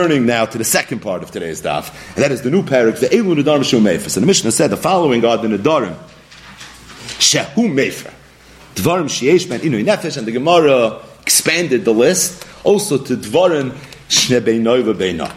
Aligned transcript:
Turning 0.00 0.26
now 0.26 0.44
to 0.44 0.58
the 0.58 0.64
second 0.64 0.98
part 0.98 1.22
of 1.22 1.30
today's 1.30 1.62
daf, 1.62 1.94
and 2.16 2.24
that 2.24 2.32
is 2.32 2.42
the 2.42 2.50
new 2.50 2.64
parak, 2.64 2.98
the 2.98 3.06
Elu 3.06 3.40
Nadarim 3.40 3.60
Shehu 3.60 3.80
Mefer. 3.80 4.16
And 4.16 4.24
the 4.24 4.26
Mishnah 4.26 4.50
said 4.50 4.70
the 4.70 4.76
following 4.76 5.24
are 5.24 5.36
the 5.38 5.46
Nadarim 5.46 5.94
Shehu 7.20 7.72
Mefer. 7.72 8.12
Dvarim 8.74 9.04
Sheyesh 9.04 9.48
Ben 9.48 9.60
Inui 9.60 9.84
Nefesh, 9.84 10.16
and 10.16 10.26
the 10.26 10.32
Gemara 10.32 11.00
expanded 11.22 11.84
the 11.84 11.92
list 11.92 12.44
also 12.64 12.98
to 12.98 13.16
Dvarim 13.16 13.70
Shne 14.08 14.40
Beinoi 14.40 14.82
Beina. 14.94 15.30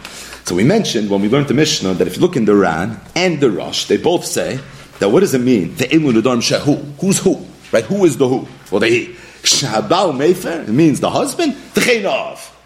So 0.44 0.56
we 0.56 0.64
mentioned 0.64 1.08
when 1.08 1.20
we 1.20 1.28
learned 1.28 1.46
the 1.46 1.54
Mishnah 1.54 1.94
that 1.94 2.08
if 2.08 2.16
you 2.16 2.20
look 2.20 2.34
in 2.34 2.44
the 2.44 2.56
Ran 2.56 3.00
and 3.14 3.38
the 3.38 3.52
Rosh, 3.52 3.84
they 3.84 3.96
both 3.96 4.24
say 4.24 4.58
that 4.98 5.08
what 5.08 5.20
does 5.20 5.34
it 5.34 5.40
mean? 5.40 5.76
The 5.76 5.84
Elu 5.84 6.20
Nadarim 6.20 6.42
Shehu. 6.42 6.98
Who's 7.00 7.20
who? 7.20 7.46
Right? 7.70 7.84
Who 7.84 8.04
is 8.04 8.16
the 8.16 8.26
who? 8.26 8.48
Well, 8.72 8.80
the 8.80 8.88
he. 8.88 9.06
Shahabal 9.44 10.16
Mefer, 10.18 10.68
it 10.68 10.72
means 10.72 10.98
the 10.98 11.10
husband, 11.10 11.54
the 11.74 11.80
Cheinav. 11.80 12.56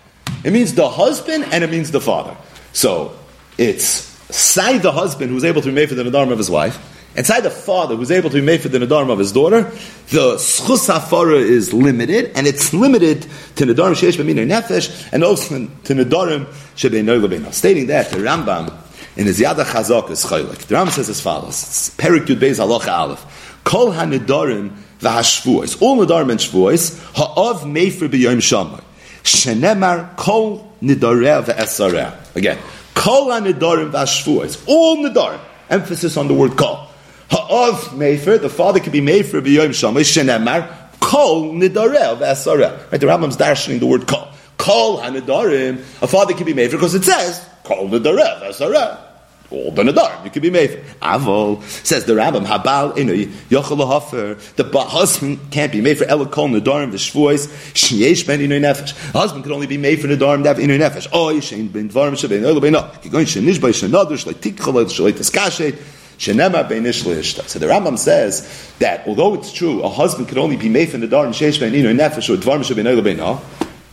It 0.45 0.53
means 0.53 0.75
the 0.75 0.89
husband 0.89 1.45
and 1.51 1.63
it 1.65 1.71
means 1.71 1.91
the 1.91 2.01
father. 2.01 2.37
So 2.73 3.17
it's 3.59 4.13
side 4.35 4.83
the 4.83 4.93
husband 4.93 5.31
who's 5.31 5.45
able 5.45 5.63
to 5.63 5.69
be 5.69 5.75
made 5.75 5.89
for 5.89 5.95
the 5.95 6.03
nadarm 6.03 6.33
of 6.33 6.39
his 6.39 6.51
wife, 6.51 6.79
and 7.15 7.27
side 7.27 7.43
the 7.43 7.51
father 7.51 7.95
who's 7.95 8.11
able 8.11 8.31
to 8.31 8.37
be 8.37 8.43
made 8.43 8.63
for 8.63 8.69
the 8.69 8.79
nadarm 8.79 9.11
of 9.11 9.19
his 9.19 9.33
daughter. 9.33 9.63
The 10.09 10.37
schus 10.37 10.89
hafara 10.89 11.39
is 11.39 11.73
limited, 11.73 12.33
and 12.35 12.47
it's 12.47 12.73
limited 12.73 13.23
to 13.57 13.67
nadarm 13.67 13.93
sheish 13.93 14.17
b'minay 14.17 14.47
nefesh, 14.49 15.13
and 15.13 15.23
also 15.23 15.67
to 15.67 15.95
nadarm 15.95 16.47
shebeinay 16.75 17.21
lebeinah. 17.21 17.53
Stating 17.53 17.89
that 17.89 18.11
the 18.11 18.17
Rambam 18.17 18.73
in 19.17 19.27
his 19.27 19.39
Yad 19.39 19.57
Chazak 19.57 20.11
is 20.11 20.25
chaylik. 20.25 20.57
The 20.67 20.75
Rambam 20.75 20.91
says 20.91 21.11
as 21.11 21.21
follows: 21.21 21.91
Perik 21.99 22.27
Yud 22.27 22.41
Beis 22.41 22.59
Halacha 22.59 22.89
Aleph. 22.89 23.61
Kol 23.65 23.93
hanidarim 23.93 24.73
v'hashvuos. 25.01 25.81
All 25.83 25.99
nidarim 25.99 26.31
and 26.31 26.41
shvuos 26.41 26.99
ha'av 27.15 27.63
mefer 27.63 28.09
b'yom 28.09 28.39
shamay. 28.39 28.83
Shenemar 29.25 30.17
kol 30.17 30.73
nidareh 30.83 31.45
ve'esareh. 31.45 32.37
Again, 32.37 32.59
kol 32.95 33.29
hanidorim 33.29 33.91
nidarim 33.91 33.93
v'ashvuos. 33.93 34.63
All 34.67 34.97
nidarim. 34.99 35.41
Emphasis 35.71 36.17
on 36.17 36.29
the 36.29 36.35
word 36.35 36.57
kol. 36.57 36.89
Ha'av 37.31 37.93
mefer, 37.95 38.41
the 38.41 38.51
father 38.51 38.81
can 38.81 38.93
be 38.93 39.01
made 39.01 39.27
for 39.27 39.41
b'yom 39.41 39.71
shamay. 39.71 40.03
Shenemar 40.03 40.69
kol 41.01 41.53
nidareh 41.53 42.19
ve'esareh. 42.19 42.91
Right, 42.91 43.01
the 43.01 43.07
Rambam's 43.07 43.37
darshaning 43.37 43.81
the 43.81 43.87
word 43.87 44.07
kol. 44.07 44.29
Kol 44.59 44.99
hanidarim, 44.99 45.79
a 46.03 46.07
father 46.07 46.35
can 46.35 46.47
be 46.47 46.55
made 46.55 46.71
for 46.71 46.77
because 46.77 46.95
it 46.95 47.05
says 47.05 47.47
kol 47.65 47.89
nidareh 47.89 48.41
ve'esareh 48.41 49.12
all 49.53 49.71
the 49.71 49.83
nadar. 49.83 50.25
You 50.25 50.31
could 50.31 50.43
be 50.43 50.51
made. 50.51 50.83
Avol 51.01 51.63
says 51.63 52.05
the 52.05 52.15
Rambam 52.15 52.47
Habal 52.47 52.97
inu 52.97 53.27
yochel 53.51 53.87
hafer. 53.87 54.35
The 54.57 54.79
husband 54.81 55.39
can't 55.51 55.71
be 55.71 55.81
made 55.81 55.99
for 55.99 56.05
elakol 56.05 56.51
nadarim 56.59 56.91
the 56.91 56.97
shvuos 56.97 57.49
sheyesh 57.75 58.27
ben 58.27 58.41
inu 58.41 58.61
nefesh. 58.61 58.93
Husband 59.13 59.45
can 59.45 59.53
only 59.53 59.67
be 59.67 59.77
made 59.77 60.01
for 60.01 60.09
nadarim 60.09 60.43
that 60.45 60.57
inu 60.57 60.79
nefesh. 60.79 61.07
Oh 61.13 61.33
yishein 61.33 61.73
ben 61.73 61.89
dvarim 61.89 62.13
shebein 62.13 62.43
elu 62.43 62.61
bein 62.61 62.73
no. 62.73 62.91
Going 63.11 63.27
shenish 63.27 63.61
by 63.61 63.71
shenadar 63.71 64.13
shlei 64.13 64.35
tikchol 64.35 64.87
shlei 64.87 65.13
tiskashet. 65.13 65.79
So 66.19 66.33
the 66.33 67.67
Rambam 67.67 67.99
says 67.99 68.73
that 68.79 69.09
although 69.09 69.35
it's 69.35 69.53
true, 69.53 69.83
a 69.83 69.89
husband 69.89 70.29
can 70.29 70.39
only 70.39 70.57
be 70.57 70.69
made 70.69 70.89
for 70.91 70.99
nadarim 70.99 71.31
sheyesh 71.31 71.59
ben 71.59 71.73
inu 71.73 71.93
nefesh 71.99 72.29
or 72.33 72.37
dvarim 72.37 72.63
shebein 72.63 72.87
elu 72.87 73.03
bein. 73.03 73.19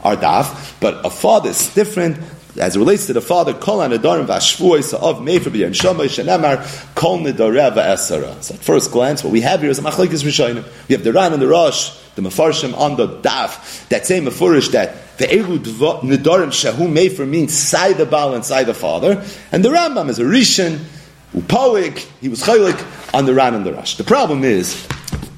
Are 0.02 0.15
daf, 0.15 0.80
but 0.80 1.03
a 1.05 1.09
father 1.09 1.49
is 1.49 1.73
different 1.73 2.17
as 2.58 2.75
it 2.75 2.80
relates 2.80 3.05
to 3.08 3.14
the 3.14 3.22
father, 3.22 3.53
kol 3.53 3.80
anadarim 3.80 4.25
v'ashvuos 4.25 4.94
of 4.94 5.17
mefer 5.17 5.52
b'yom 5.52 5.72
shamay 5.72 6.08
shenemar 6.08 6.95
kol 6.95 7.19
nedarev 7.19 7.73
v'esara. 7.73 8.42
So 8.42 8.55
at 8.55 8.61
first 8.61 8.92
glance, 8.92 9.23
what 9.23 9.31
we 9.31 9.42
have 9.42 9.61
here 9.61 9.69
is 9.69 9.80
a 9.80 9.81
machlekes 9.81 10.23
rishonim. 10.23 10.66
We 10.88 10.95
have 10.95 11.03
the 11.03 11.14
Ran 11.14 11.33
and 11.33 11.42
the 11.42 11.47
Rosh, 11.47 11.95
the 12.16 12.22
Mefarshim 12.22 12.75
on 12.77 12.95
the 12.95 13.08
Daf, 13.08 13.88
that 13.89 14.05
same 14.05 14.25
Mefurish 14.25 14.72
that 14.72 15.17
the 15.17 15.31
Eru 15.31 15.59
nedarim 15.59 16.50
shahu 16.50 16.88
mefer 16.88 17.27
means 17.27 17.53
side 17.53 17.97
the 17.97 18.05
Baal 18.05 18.33
and 18.33 18.44
side 18.44 18.66
the 18.66 18.73
father, 18.73 19.23
and 19.52 19.64
the 19.64 19.70
Rambam 19.70 20.09
is 20.09 20.20
a 20.20 20.23
Rishon, 20.23 20.80
Upoik, 21.36 22.08
he 22.22 22.30
was 22.30 22.42
chaylik 22.42 23.14
on 23.14 23.25
the 23.25 23.33
Ran 23.33 23.53
and 23.53 23.66
the 23.66 23.73
Rosh. 23.73 23.95
The 23.95 24.03
problem 24.03 24.44
is 24.44 24.88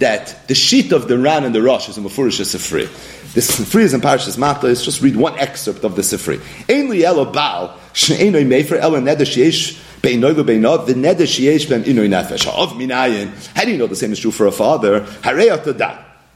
that 0.02 0.48
the 0.48 0.56
sheet 0.56 0.92
of 0.92 1.08
the 1.08 1.18
Ran 1.18 1.46
and 1.46 1.56
the 1.56 1.62
Rosh 1.62 1.88
is 1.88 1.98
a 1.98 2.02
Mefurish 2.02 2.42
Sifri. 2.42 2.88
The 3.34 3.40
Sifri 3.40 3.84
is 3.84 3.94
in 3.94 4.02
Parashas 4.02 4.38
Mata. 4.38 4.68
Let's 4.68 4.84
just 4.84 5.02
read 5.02 5.16
one 5.16 5.40
excerpt 5.40 5.86
of 5.86 5.96
the 5.96 6.02
Sifri. 6.02 6.42
Elo 6.68 6.94
elo. 6.94 7.78
How 7.94 8.16
do 13.64 13.72
you 13.72 13.78
know 13.78 13.88
the 13.88 13.96
same 13.96 14.12
is 14.12 14.20
true 14.20 14.32
for 14.32 14.48
a 14.48 14.52
father? 14.52 15.06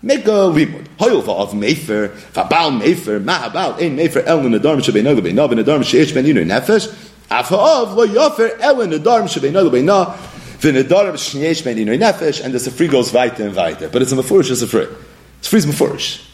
Make 0.03 0.27
a 0.27 0.29
limud. 0.29 0.87
Hoyol 0.99 1.23
va'av 1.23 1.53
mefer, 1.53 2.09
va'bal 2.33 2.79
mefer, 2.79 3.19
ma'abal, 3.23 3.81
ein 3.81 3.97
mefer 3.97 4.23
el 4.27 4.39
nedarm 4.41 4.79
shebeinoy 4.79 5.19
v'beinov 5.19 5.49
v'nedarm 5.49 5.81
sheyesh 5.81 6.13
ben 6.13 6.25
inoi 6.25 6.45
nefesh. 6.45 6.93
Af 7.31 7.49
ha'av 7.49 7.93
lo 7.95 8.05
yofer 8.05 8.59
el 8.59 8.75
nedarm 8.75 9.27
shebeinoy 9.27 9.67
v'beinov 9.67 10.34
v'nedarm 10.59 11.13
sheyesh 11.13 11.63
ben 11.63 11.77
inoi 11.77 11.99
nefesh. 11.99 12.43
And 12.43 12.53
the 12.53 12.57
Sifri 12.57 12.89
goes 12.89 13.13
weiter 13.13 13.45
and 13.45 13.55
weiter. 13.55 13.89
But 13.89 14.01
it's 14.01 14.11
a 14.11 14.15
mefurish 14.15 14.51
Sifri. 14.51 14.93
Sifri 15.41 15.55
is 15.55 15.65
mefurish. 15.65 16.25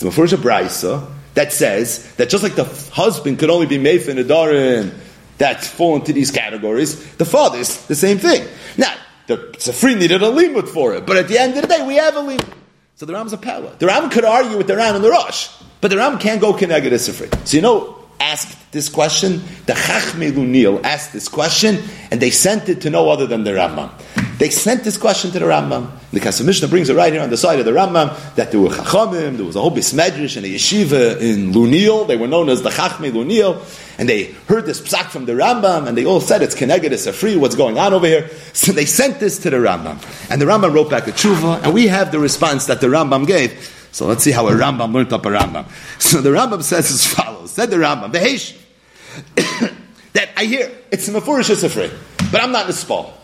It's 0.00 0.16
a 0.16 0.20
Mefurish 0.20 0.34
Braisa 0.38 1.06
that 1.34 1.52
says 1.52 2.14
that 2.14 2.30
just 2.30 2.42
like 2.42 2.54
the 2.54 2.64
husband 2.64 3.38
could 3.38 3.50
only 3.50 3.66
be 3.66 3.76
made 3.76 4.02
for 4.02 4.12
Nadarim 4.12 4.94
that 5.36 5.62
fall 5.62 5.96
into 5.96 6.14
these 6.14 6.30
categories, 6.30 7.16
the 7.16 7.26
father 7.26 7.58
is 7.58 7.86
the 7.86 7.94
same 7.94 8.16
thing. 8.16 8.48
Now, 8.78 8.94
the 9.26 9.36
Safri 9.58 9.98
needed 9.98 10.22
a 10.22 10.26
limud 10.30 10.68
for 10.68 10.94
it, 10.94 11.04
but 11.04 11.18
at 11.18 11.28
the 11.28 11.36
end 11.36 11.54
of 11.56 11.62
the 11.62 11.68
day, 11.68 11.86
we 11.86 11.96
have 11.96 12.16
a 12.16 12.20
limud. 12.20 12.52
So 12.96 13.04
the 13.04 13.12
Ram's 13.12 13.34
a 13.34 13.36
power. 13.36 13.74
The 13.78 13.86
Ram 13.86 14.08
could 14.08 14.24
argue 14.24 14.56
with 14.56 14.68
the 14.68 14.76
Ran 14.76 14.94
and 14.94 15.04
the 15.04 15.10
Rosh, 15.10 15.50
but 15.82 15.88
the 15.90 15.98
Ram 15.98 16.18
can't 16.18 16.40
go 16.40 16.54
connected 16.54 16.94
a 16.94 16.96
Safri. 16.96 17.46
So 17.46 17.56
you 17.58 17.62
know, 17.62 17.99
asked 18.20 18.56
this 18.70 18.88
question, 18.88 19.42
the 19.66 19.72
Chachme 19.72 20.30
Lunil 20.30 20.84
asked 20.84 21.12
this 21.12 21.28
question, 21.28 21.82
and 22.10 22.20
they 22.20 22.30
sent 22.30 22.68
it 22.68 22.82
to 22.82 22.90
no 22.90 23.10
other 23.10 23.26
than 23.26 23.44
the 23.44 23.52
Rambam. 23.52 23.90
They 24.38 24.48
sent 24.48 24.84
this 24.84 24.96
question 24.96 25.32
to 25.32 25.38
the 25.38 25.44
Rambam. 25.44 25.90
The 26.12 26.20
Kesef 26.20 26.46
Mishnah 26.46 26.68
brings 26.68 26.88
it 26.88 26.96
right 26.96 27.12
here 27.12 27.20
on 27.20 27.28
the 27.28 27.36
side 27.36 27.58
of 27.58 27.66
the 27.66 27.72
Rambam 27.72 28.34
that 28.36 28.50
there 28.50 28.60
were 28.60 28.70
Chachamim, 28.70 29.36
there 29.36 29.44
was 29.44 29.54
a 29.54 29.60
whole 29.60 29.70
Bismedrish 29.70 30.36
and 30.36 30.46
a 30.46 30.48
yeshiva 30.48 31.20
in 31.20 31.52
Lunil. 31.52 32.06
They 32.06 32.16
were 32.16 32.26
known 32.26 32.48
as 32.48 32.62
the 32.62 32.70
Chachme 32.70 33.12
Lunil. 33.12 33.60
And 33.98 34.08
they 34.08 34.32
heard 34.48 34.64
this 34.64 34.80
psak 34.80 35.10
from 35.10 35.26
the 35.26 35.32
Rambam 35.32 35.86
and 35.86 35.96
they 35.96 36.06
all 36.06 36.22
said 36.22 36.40
it's 36.40 36.54
Keneged, 36.54 36.90
it's 36.90 37.06
free, 37.14 37.36
what's 37.36 37.54
going 37.54 37.76
on 37.76 37.92
over 37.92 38.06
here. 38.06 38.30
So 38.54 38.72
they 38.72 38.86
sent 38.86 39.20
this 39.20 39.38
to 39.40 39.50
the 39.50 39.58
Rambam. 39.58 40.02
And 40.30 40.40
the 40.40 40.46
Rambam 40.46 40.72
wrote 40.72 40.88
back 40.88 41.06
a 41.06 41.12
tshuva 41.12 41.62
and 41.62 41.74
we 41.74 41.88
have 41.88 42.10
the 42.10 42.18
response 42.18 42.64
that 42.64 42.80
the 42.80 42.86
Rambam 42.86 43.26
gave. 43.26 43.76
So 43.92 44.06
let's 44.06 44.24
see 44.24 44.30
how 44.30 44.48
a 44.48 44.52
Rambam 44.52 44.94
learned 44.94 45.12
up 45.12 45.26
a 45.26 45.28
Rambam. 45.28 45.66
So 46.00 46.22
the 46.22 46.30
Rambam 46.30 46.62
says 46.62 46.90
as 46.90 47.06
follows. 47.06 47.39
Said 47.50 47.70
the 47.70 47.76
Rambam, 47.76 48.12
the 48.12 48.18
Heish, 48.18 48.56
that 50.12 50.30
I 50.36 50.44
hear, 50.44 50.70
it's 50.90 51.08
a 51.08 51.12
Mefurish 51.12 51.54
Sifri, 51.54 51.92
but 52.30 52.42
I'm 52.42 52.52
not 52.52 52.62
in 52.62 52.66
the 52.68 52.72
spall. 52.72 53.14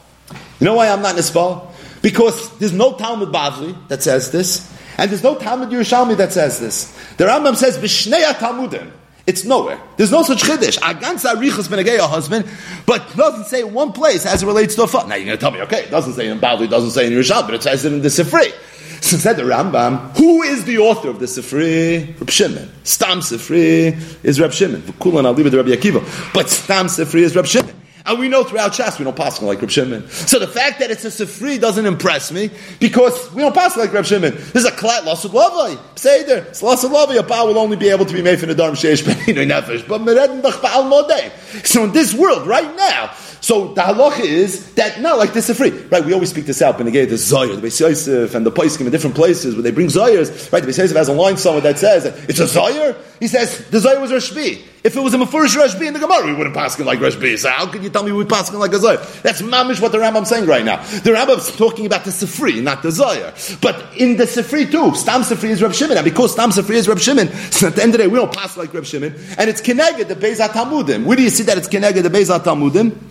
You 0.61 0.65
know 0.65 0.75
why 0.75 0.89
I'm 0.89 1.03
not 1.03 1.17
Nispal? 1.17 1.71
Because 2.03 2.57
there's 2.59 2.73
no 2.73 2.95
Talmud 2.95 3.31
Bavli 3.31 3.77
that 3.89 4.03
says 4.03 4.31
this, 4.31 4.73
and 4.97 5.11
there's 5.11 5.23
no 5.23 5.37
Talmud 5.37 5.69
Yerushalmi 5.69 6.17
that 6.17 6.33
says 6.33 6.59
this. 6.59 6.93
The 7.17 7.25
Rambam 7.25 7.57
says, 7.57 7.79
B'shnei 7.79 8.23
Talmudim. 8.35 8.91
It's 9.27 9.45
nowhere. 9.45 9.81
There's 9.97 10.13
no 10.13 10.23
such 10.23 10.43
chiddush. 10.43 10.79
Agansa 10.79 11.35
arichas 11.35 11.69
benegay 11.69 11.99
a 11.99 12.07
husband, 12.07 12.49
but 12.87 13.17
doesn't 13.17 13.47
say 13.47 13.65
one 13.65 13.93
place 13.93 14.25
as 14.25 14.45
it 14.45 14.47
relates 14.47 14.77
to 14.77 14.85
a 14.85 14.87
father. 14.87 15.09
Now 15.09 15.17
you're 15.17 15.27
going 15.27 15.37
to 15.37 15.41
tell 15.41 15.51
me, 15.51 15.61
okay, 15.63 15.83
it 15.83 15.91
doesn't 15.91 16.13
say 16.13 16.29
in 16.29 16.39
Bavli, 16.39 16.71
doesn't 16.71 16.93
say 16.93 17.07
in 17.07 17.13
Yerushalmi, 17.13 17.47
but 17.47 17.55
it 17.55 17.63
says 17.65 17.85
it 17.85 17.93
in 17.93 18.03
the 18.03 18.09
Sifri. 18.09 18.53
So 19.01 19.17
said 19.17 19.37
the 19.37 19.43
Rambam, 19.43 20.17
who 20.17 20.43
is 20.43 20.65
the 20.65 20.79
author 20.79 21.09
of 21.09 21.21
the 21.21 21.27
Sifri? 21.27 22.19
Reb 22.19 22.31
Shimon. 22.31 22.71
Stam 22.85 23.21
Sifri 23.21 24.25
is 24.25 24.41
Reb 24.41 24.53
Shimon. 24.53 24.83
Kulan, 25.01 25.27
I'll 25.27 25.33
leave 25.33 25.47
it 25.47 25.51
to 25.51 25.57
Rabbi 25.59 25.71
Akiva. 25.71 26.33
But 26.35 26.49
Stam 26.51 26.87
Sifri 26.87 27.21
is 27.21 27.37
Reb 27.37 27.47
Shimon. 27.47 27.75
And 28.07 28.21
we 28.21 28.29
know 28.29 28.45
throughout 28.45 28.71
Shas 28.71 29.01
we 29.01 29.05
don't 29.05 29.17
pass 29.17 29.43
like 29.43 29.61
Reb 29.61 29.71
Shimon. 29.71 30.09
So 30.09 30.39
the 30.39 30.47
fact 30.47 30.79
that 30.79 30.93
it's 30.93 31.05
a 31.05 31.09
Sifri 31.09 31.61
doesn't 31.61 31.87
impress 31.87 32.31
me 32.31 32.51
because 32.79 33.33
we 33.33 33.43
don't 33.43 33.55
pass 33.55 33.77
like 33.77 33.93
Reb 33.93 34.05
Shimon. 34.05 34.33
This 34.33 34.57
is 34.57 34.65
a 34.65 34.71
Klat 34.71 35.05
there. 35.05 36.45
It's 36.47 36.63
Lasud 36.63 36.91
Lavai. 36.91 37.19
A 37.19 37.23
Baal 37.25 37.49
will 37.49 37.59
only 37.59 37.77
be 37.77 37.89
able 37.89 38.05
to 38.07 38.15
be 38.15 38.23
made 38.23 38.39
for 38.39 38.47
the 38.47 38.55
Dharm 38.55 38.73
Sheish 38.73 39.03
Benino 39.05 39.45
Nefesh. 39.45 39.89
But 39.89 40.03
Meredin 40.03 40.41
Baal 40.41 40.85
Modeh. 40.85 41.67
So 41.67 41.83
in 41.83 41.93
this 41.93 42.15
world, 42.15 42.47
right 42.47 42.77
now, 42.77 43.13
so 43.47 43.73
the 43.75 43.81
halacha 43.81 44.25
is 44.25 44.75
that 44.75 45.01
not 45.01 45.19
like 45.19 45.33
this 45.33 45.49
is 45.49 45.57
free, 45.57 45.71
right? 45.71 46.05
We 46.05 46.13
always 46.13 46.31
speak 46.31 46.47
this 46.47 46.61
out, 46.61 46.79
but 46.79 46.89
again, 46.89 47.09
the 47.09 47.17
Zohar, 47.17 47.55
the 47.55 47.65
Beis 47.65 47.79
Yosef, 47.79 48.35
and 48.35 48.45
the 48.45 48.51
Paiskim 48.51 48.87
in 48.87 48.91
different 48.91 49.15
places 49.15 49.55
where 49.55 49.63
they 49.63 49.71
bring 49.71 49.87
Zohars, 49.87 50.53
right? 50.53 50.65
The 50.65 50.69
Beis 50.69 50.79
Yosef 50.79 50.97
has 50.97 51.07
a 51.07 51.13
line 51.13 51.37
somewhere 51.37 51.61
that 51.61 51.79
says 51.79 52.03
that 52.03 52.29
it's 52.29 52.41
a 52.41 52.49
Zohar. 52.49 52.97
He 53.21 53.29
says 53.29 53.65
the 53.71 53.79
Zohar 53.79 54.01
was 54.01 54.11
Rashbi. 54.11 54.61
If 54.83 54.97
it 54.97 55.01
was 55.01 55.15
a 55.15 55.19
Mefurish 55.19 55.57
Rashbi 55.57 55.87
in 55.87 55.95
the 55.95 56.01
Gemara, 56.01 56.27
we 56.27 56.35
wouldn't 56.35 56.57
pass 56.57 56.77
him 56.77 56.87
like 56.87 56.99
Rashbi. 56.99 57.39
So 57.39 57.49
how 57.49 57.71
could 57.71 57.85
you 57.85 57.91
tell 57.91 58.03
me 58.03 58.11
we 58.11 58.25
pass 58.25 58.51
him 58.51 58.59
like 58.59 58.73
a 58.73 58.81
Zohar? 58.81 58.97
That's 59.23 59.43
mamish 59.43 59.81
what 59.81 59.93
the 59.93 59.99
Rambam's 59.99 60.29
saying 60.29 60.47
right 60.47 60.65
now. 60.65 60.79
The 60.83 61.13
Rambam's 61.13 61.57
talking 61.57 61.87
about 61.87 62.05
the 62.05 62.11
Sifri, 62.11 62.61
not 62.61 62.83
the 62.83 62.91
Zohar. 62.91 63.33
But 63.61 63.97
in 63.97 64.17
the 64.17 64.25
Sifri 64.25 64.69
too, 64.69 64.93
Stam 64.97 65.23
Sifri 65.23 65.51
is 65.51 65.63
Reb 65.63 65.73
Shimon, 65.73 65.99
and 65.99 66.05
because 66.05 66.33
Stam 66.33 66.51
Sifri 66.51 66.75
is 66.75 66.89
Reb 66.89 66.99
Shimon, 66.99 67.29
so 67.53 67.69
at 67.69 67.77
the 67.77 67.83
end 67.83 67.95
of 67.95 67.99
the 67.99 68.05
day, 68.05 68.09
we 68.09 68.19
don't 68.19 68.35
pass 68.35 68.57
like 68.57 68.75
Reb 68.75 68.85
Shimon, 68.85 69.15
and 69.39 69.49
it's 69.49 69.61
Keneged 69.61 70.09
the 70.09 70.17
Beis 70.17 70.45
Talmudim. 70.49 71.05
Where 71.05 71.17
do 71.17 71.23
you 71.23 71.31
see 71.31 71.45
that 71.45 71.57
it's 71.57 71.69
Keneged 71.69 72.03
the 72.03 72.09
Beis 72.09 72.37
Talmudim? 72.41 73.06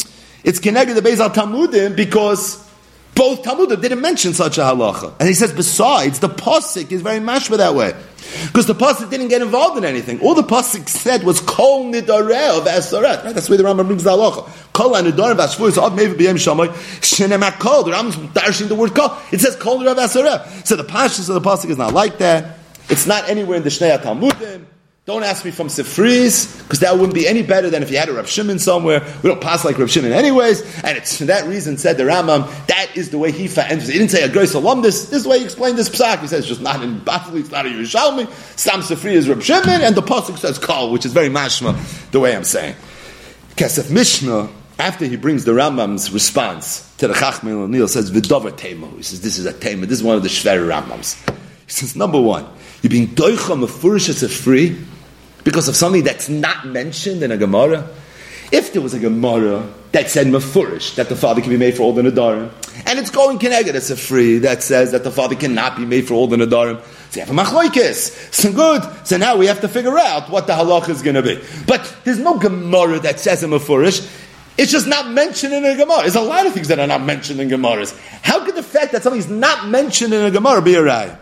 It's 0.45 0.59
Keneged 0.59 0.93
the 0.93 1.01
Beis 1.01 1.17
Talmudim 1.33 1.95
because 1.95 2.63
both 3.15 3.41
Talmudim 3.41 3.81
didn't 3.81 4.01
mention 4.01 4.33
such 4.35 4.59
a 4.59 4.61
halacha. 4.61 5.15
And 5.19 5.27
he 5.27 5.33
says, 5.33 5.51
besides, 5.51 6.19
the 6.19 6.29
posik 6.29 6.91
is 6.91 7.01
very 7.01 7.19
mashma 7.19 7.57
that 7.57 7.73
way. 7.73 7.95
Because 8.47 8.67
the 8.67 8.75
pasuk 8.75 9.09
didn't 9.09 9.29
get 9.29 9.41
involved 9.41 9.77
in 9.77 9.85
anything. 9.85 10.19
All 10.21 10.35
the 10.35 10.43
pasuk 10.43 10.87
said 10.87 11.23
was 11.23 11.41
kol 11.41 11.85
nidareh 11.91 12.59
of 12.59 12.65
asaret. 12.65 13.23
Right? 13.23 13.33
That's 13.33 13.49
where 13.49 13.57
the 13.57 13.63
Rambam 13.63 13.87
brings 13.87 14.03
the 14.03 14.11
halacha. 14.11 14.47
Kol 14.71 14.91
nidareh 14.91 15.35
v'ashvuos 15.35 15.77
of 15.77 15.93
mevi 15.97 16.13
b'yem 16.13 16.35
shamay 16.35 16.67
shenemar 17.01 17.57
kol. 17.59 17.83
The 17.83 17.91
Rambam's 17.91 18.33
darshing 18.33 18.67
the 18.67 18.75
word 18.75 18.93
kol. 18.93 19.17
It 19.31 19.41
says 19.41 19.55
kol 19.55 19.79
nidareh 19.79 19.95
v'asaret. 19.95 20.67
So 20.67 20.75
the 20.75 20.83
pashtus 20.83 21.27
of 21.27 21.41
the 21.41 21.49
pasuk 21.49 21.71
is 21.71 21.77
not 21.77 21.93
like 21.93 22.19
that. 22.19 22.59
It's 22.89 23.07
not 23.07 23.29
anywhere 23.29 23.57
in 23.57 23.63
the 23.63 23.69
Shnei 23.69 23.97
Talmudim. 23.97 24.65
Don't 25.05 25.21
ask 25.21 25.45
me 25.45 25.51
from 25.51 25.67
Sifris, 25.67 26.63
because 26.63 26.79
that 26.79 26.95
wouldn't 26.95 27.13
be 27.13 27.27
any 27.27 27.43
better 27.43 27.69
than 27.69 27.83
if 27.83 27.91
you 27.91 27.97
had 27.99 28.09
a 28.09 28.13
Rav 28.13 28.27
Shimon 28.27 28.57
somewhere. 28.57 29.05
We 29.21 29.29
don't 29.29 29.39
pass 29.39 29.63
like 29.63 29.77
Rav 29.77 29.91
Shimon 29.91 30.11
anyways, 30.11 30.63
and 30.83 30.97
it's 30.97 31.19
for 31.19 31.25
that 31.25 31.47
reason 31.47 31.77
said 31.77 31.97
the 31.97 32.05
Rambam, 32.05 32.49
that 32.65 32.89
is 32.97 33.11
the 33.11 33.19
way 33.19 33.31
he 33.31 33.43
enters. 33.55 33.87
He 33.87 33.99
didn't 33.99 34.09
say 34.09 34.23
a 34.23 34.29
Grace 34.29 34.55
Alum, 34.55 34.81
this, 34.81 35.09
this 35.09 35.17
is 35.17 35.23
the 35.23 35.29
way 35.29 35.37
he 35.37 35.45
explained 35.45 35.77
this 35.77 35.89
psak. 35.89 36.21
He 36.21 36.27
says 36.27 36.39
it's 36.39 36.47
just 36.47 36.61
not 36.61 36.81
in 36.81 37.01
Bavli, 37.01 37.41
it's 37.41 37.51
not 37.51 37.67
in 37.67 37.73
Yerushalmi, 37.73 38.27
Sam 38.57 38.79
Sifri 38.79 39.11
is 39.11 39.29
Rav 39.29 39.43
Shimon, 39.43 39.81
and 39.81 39.95
the 39.95 40.01
Pasuk 40.01 40.39
says 40.39 40.57
Kol, 40.57 40.91
which 40.91 41.05
is 41.05 41.13
very 41.13 41.29
mashma, 41.29 42.09
the 42.09 42.19
way 42.19 42.35
I'm 42.35 42.43
saying. 42.43 42.75
Kesef 43.57 43.91
Mishnah, 43.91 44.49
after 44.79 45.05
he 45.05 45.17
brings 45.17 45.45
the 45.45 45.51
Rambam's 45.51 46.11
response 46.11 46.91
to 46.95 47.07
the 47.07 47.13
Chachmei 47.13 47.51
Lunil, 47.51 47.87
says 47.87 48.09
Vidover 48.09 48.51
Temo. 48.51 48.97
He 48.97 49.03
says 49.03 49.21
this 49.21 49.37
is 49.37 49.45
a 49.45 49.53
Tema, 49.53 49.85
this 49.85 49.99
is 49.99 50.03
one 50.03 50.15
of 50.15 50.23
the 50.23 50.29
Shver 50.29 50.67
Rambams. 50.67 51.15
He 51.67 51.71
says, 51.71 51.95
number 51.95 52.19
one, 52.19 52.47
you're 52.81 52.89
being 52.89 53.07
doicha 53.09 53.55
mefurish 53.55 54.09
as 54.09 54.23
a 54.23 54.29
free, 54.29 54.79
because 55.45 55.69
of 55.69 55.77
something 55.77 56.03
that's 56.03 56.27
not 56.27 56.67
mentioned 56.67 57.23
in 57.23 57.31
a 57.31 57.37
Gemara. 57.37 57.87
If 58.51 58.73
there 58.73 58.81
was 58.81 58.93
a 58.93 58.99
Gemara 58.99 59.71
that 59.91 60.09
said 60.09 60.27
Mefurish, 60.27 60.95
that 60.95 61.07
the 61.07 61.15
father 61.15 61.41
can 61.41 61.49
be 61.49 61.57
made 61.57 61.77
for 61.77 61.83
all 61.83 61.93
the 61.93 62.01
Nadarim, 62.01 62.51
and 62.85 62.99
it's 62.99 63.09
going 63.09 63.39
Keneged 63.39 63.73
as 63.73 63.89
a 63.89 63.95
free 63.95 64.39
that 64.39 64.61
says 64.61 64.91
that 64.91 65.03
the 65.03 65.11
father 65.11 65.35
cannot 65.35 65.77
be 65.77 65.85
made 65.85 66.07
for 66.07 66.15
all 66.15 66.27
the 66.27 66.35
Nadarim, 66.35 66.83
so 67.11 67.19
you 67.19 67.25
have 67.25 67.35
a 67.35 67.41
Machloikis. 67.41 68.33
So 68.33 68.51
good. 68.51 68.83
So 69.07 69.17
now 69.17 69.37
we 69.37 69.47
have 69.47 69.61
to 69.61 69.67
figure 69.67 69.97
out 69.97 70.29
what 70.29 70.47
the 70.47 70.53
halach 70.53 70.89
is 70.89 71.01
going 71.01 71.15
to 71.15 71.23
be. 71.23 71.41
But 71.65 71.95
there's 72.03 72.19
no 72.19 72.37
Gemara 72.37 72.99
that 72.99 73.19
says 73.19 73.41
a 73.43 73.47
Mefurish. 73.47 74.23
It's 74.57 74.71
just 74.71 74.87
not 74.87 75.09
mentioned 75.09 75.53
in 75.53 75.65
a 75.65 75.75
Gemara. 75.75 76.01
There's 76.01 76.15
a 76.15 76.21
lot 76.21 76.45
of 76.45 76.53
things 76.53 76.69
that 76.69 76.79
are 76.79 76.87
not 76.87 77.01
mentioned 77.01 77.39
in 77.41 77.49
Gemaras. 77.49 77.97
How 78.21 78.45
could 78.45 78.55
the 78.55 78.63
fact 78.63 78.93
that 78.93 79.03
something's 79.03 79.29
not 79.29 79.67
mentioned 79.67 80.13
in 80.13 80.23
a 80.23 80.31
Gemara 80.31 80.61
be 80.61 80.75
a 80.75 80.81
raya? 80.81 81.17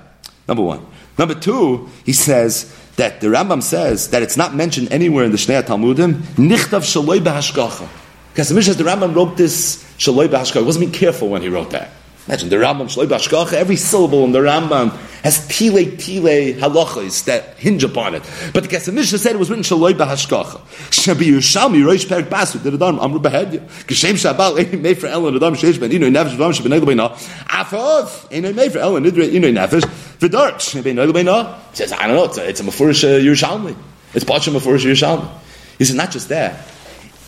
Number 0.47 0.63
one. 0.63 0.85
Number 1.17 1.35
two, 1.35 1.89
he 2.05 2.13
says 2.13 2.73
that 2.95 3.21
the 3.21 3.27
Rambam 3.27 3.63
says 3.63 4.09
that 4.09 4.21
it's 4.21 4.37
not 4.37 4.53
mentioned 4.53 4.91
anywhere 4.91 5.25
in 5.25 5.31
the 5.31 5.37
Shnei 5.37 5.61
Talmudim, 5.63 6.13
nichtav 6.35 6.83
shaloi 6.83 7.19
b'hashgacha. 7.19 7.87
Because 8.31 8.49
the 8.49 8.55
Mishnah, 8.55 8.75
the 8.75 8.83
Rambam 8.83 9.15
wrote 9.15 9.37
this 9.37 9.83
shaloi 9.97 10.27
b'hashgacha. 10.27 10.59
He 10.59 10.65
wasn't 10.65 10.81
being 10.81 10.93
careful 10.93 11.29
when 11.29 11.41
he 11.41 11.49
wrote 11.49 11.71
that. 11.71 11.89
Imagine 12.27 12.49
the 12.49 12.55
Rambam 12.57 12.85
shaloi 12.85 13.07
b'hashgacha. 13.07 13.53
Every 13.53 13.75
syllable 13.75 14.23
in 14.25 14.31
the 14.31 14.39
Rambam 14.39 14.91
has 15.23 15.47
tile 15.47 15.85
tile 15.97 16.53
halachas 16.53 17.25
that 17.25 17.57
hinge 17.57 17.83
upon 17.83 18.15
it. 18.15 18.23
But 18.53 18.63
the 18.63 18.69
Kesef 18.69 19.17
said 19.17 19.35
it 19.35 19.39
was 19.39 19.49
written 19.49 19.63
shaloi 19.63 19.93
b'hashgacha. 19.93 20.61
Shabi 20.91 21.31
Yerushalmi 21.31 21.83
roish 21.83 22.05
perik 22.05 22.29
basu 22.29 22.59
did 22.59 22.75
adam 22.75 22.99
amru 22.99 23.19
behedya. 23.19 23.59
Geshem 23.87 24.13
shabal 24.13 24.57
ein 24.59 24.81
mei 24.81 24.93
for 24.93 25.07
elen 25.07 25.35
adam 25.35 25.55
sheish 25.55 25.79
ben 25.79 25.91
ino 25.91 26.07
nefesh 26.09 26.37
v'am 26.37 26.53
sheben 26.53 26.71
negel 26.71 26.85
beina. 26.85 27.09
Afov 27.47 28.31
ein 28.31 28.43
elen 28.45 29.03
nidre 29.03 29.33
ino 29.33 29.47
nefesh 29.49 29.83
He 30.23 31.75
says 31.75 31.91
I 31.91 32.07
don't 32.07 32.15
know. 32.15 32.23
It's 32.25 32.37
a, 32.37 32.49
it's 32.49 32.59
a 32.59 32.63
mefurish 32.63 33.03
uh, 33.03 33.19
Yerushalmi. 33.19 33.75
It's 34.13 34.23
Pacha 34.23 34.51
mefurish 34.51 34.85
Yerushalmi. 34.85 35.29
He 35.77 35.85
said 35.85 35.97
not 35.97 36.11
just 36.11 36.29
that. 36.29 36.53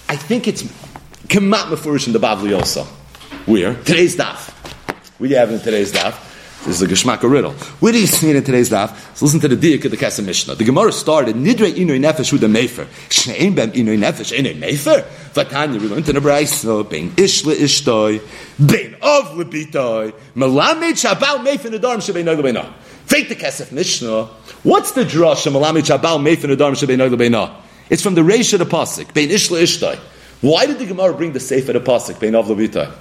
I 0.07 0.15
think 0.15 0.47
it's 0.47 0.63
kemat 1.27 1.65
mefurish 1.65 2.07
in 2.07 2.13
the 2.13 2.19
Bavli 2.19 2.57
also. 2.57 2.83
Where 3.45 3.73
today's 3.73 4.15
daf. 4.15 4.53
We 5.19 5.31
have 5.31 5.51
in 5.51 5.59
today's 5.59 5.91
daf. 5.91 6.21
This 6.65 6.81
is 6.81 6.81
a 6.81 6.87
Geshmak 6.87 7.21
riddle. 7.29 7.51
Where 7.79 7.93
do 7.93 7.99
you 7.99 8.07
see 8.07 8.31
it 8.31 8.35
in 8.35 8.43
today's 8.43 8.71
daf? 8.71 9.15
So 9.15 9.25
listen 9.25 9.39
to 9.41 9.47
the 9.47 9.55
diak 9.55 9.85
of 9.85 9.91
the 9.91 9.97
Kesef 9.97 10.25
Mishnah. 10.25 10.55
The 10.55 10.63
Gemara 10.63 10.91
started, 10.91 11.35
Nidre 11.35 11.71
inoi 11.71 11.99
nefesh 11.99 12.31
hu 12.31 12.39
the 12.39 12.47
mefer. 12.47 12.85
Shneim 13.07 13.55
bem 13.55 13.71
inoi 13.71 13.99
nefesh 13.99 14.35
inoi 14.35 14.59
mefer. 14.59 15.03
Vatanya, 15.33 15.79
we 15.79 15.87
learned 15.87 16.09
in 16.09 16.15
the 16.15 16.21
Brayso, 16.21 16.89
bein 16.89 17.13
ish 17.17 17.45
le 17.45 17.53
ishtoi, 17.53 18.19
bein 18.65 18.95
of 18.95 19.25
lebitoi, 19.35 20.11
melamed 20.35 20.93
shabal 20.93 21.45
mefer 21.45 21.69
nedarim 21.69 21.97
shebein 21.97 22.25
beina. 22.25 22.73
Fake 23.05 23.29
the 23.29 23.35
Kesef 23.35 23.71
Mishnah. 23.71 24.25
What's 24.63 24.91
the 24.91 25.03
drasha 25.03 25.51
melamed 25.51 25.83
shabal 25.83 26.19
mefer 26.19 26.53
nedarim 26.53 26.75
shebein 26.75 26.97
nogel 26.97 27.17
beina? 27.17 27.55
It's 27.89 28.01
from 28.01 28.15
the 28.15 28.21
Reish 28.21 28.53
of 28.53 28.59
the 28.59 28.65
Pasuk, 28.65 29.13
bein 29.13 29.29
ish 29.29 29.51
le 29.51 29.59
ishtoi. 29.59 29.97
Why 30.41 30.65
did 30.65 30.79
the 30.79 30.85
Gemara 30.85 31.13
bring 31.13 31.33
the 31.33 31.39
Sefer 31.39 31.73
the 31.73 31.79
Pasuk, 31.79 32.19
bein 32.19 32.35
of 32.35 32.47
lebitoi? 32.47 32.91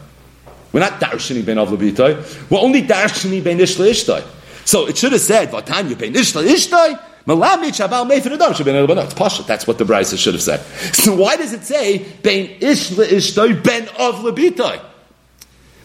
We're 0.75 0.81
not 0.81 1.01
darshini 1.01 1.47
ben 1.47 1.57
avlabitai. 1.57 2.51
We're 2.51 2.59
only 2.59 2.83
darshini 2.83 3.43
ben 3.43 3.59
ishla 3.59 3.89
ishtai. 3.91 4.25
So 4.65 4.89
it 4.89 4.99
should 4.99 5.13
have 5.13 5.21
said 5.21 5.51
vatanya 5.51 5.97
ben 5.97 6.13
ishla 6.15 6.45
ishtai. 6.45 7.01
Malami 7.29 7.69
chabal 7.69 8.11
meifin 8.11 8.33
adam 8.33 8.53
sheben 8.53 8.75
el 8.75 8.99
It's 8.99 9.15
pasha. 9.15 9.45
That's 9.45 9.69
what 9.69 9.79
the 9.79 9.85
brisa 9.85 10.19
should 10.19 10.35
have 10.35 10.43
said. 10.43 10.59
So 10.93 11.15
why 11.15 11.37
does 11.37 11.53
it 11.53 11.63
say 11.63 11.99
ben 12.23 12.59
ishla 12.59 13.07
ishtai 13.07 13.63
ben 13.63 13.87
avlabitai? 13.87 14.81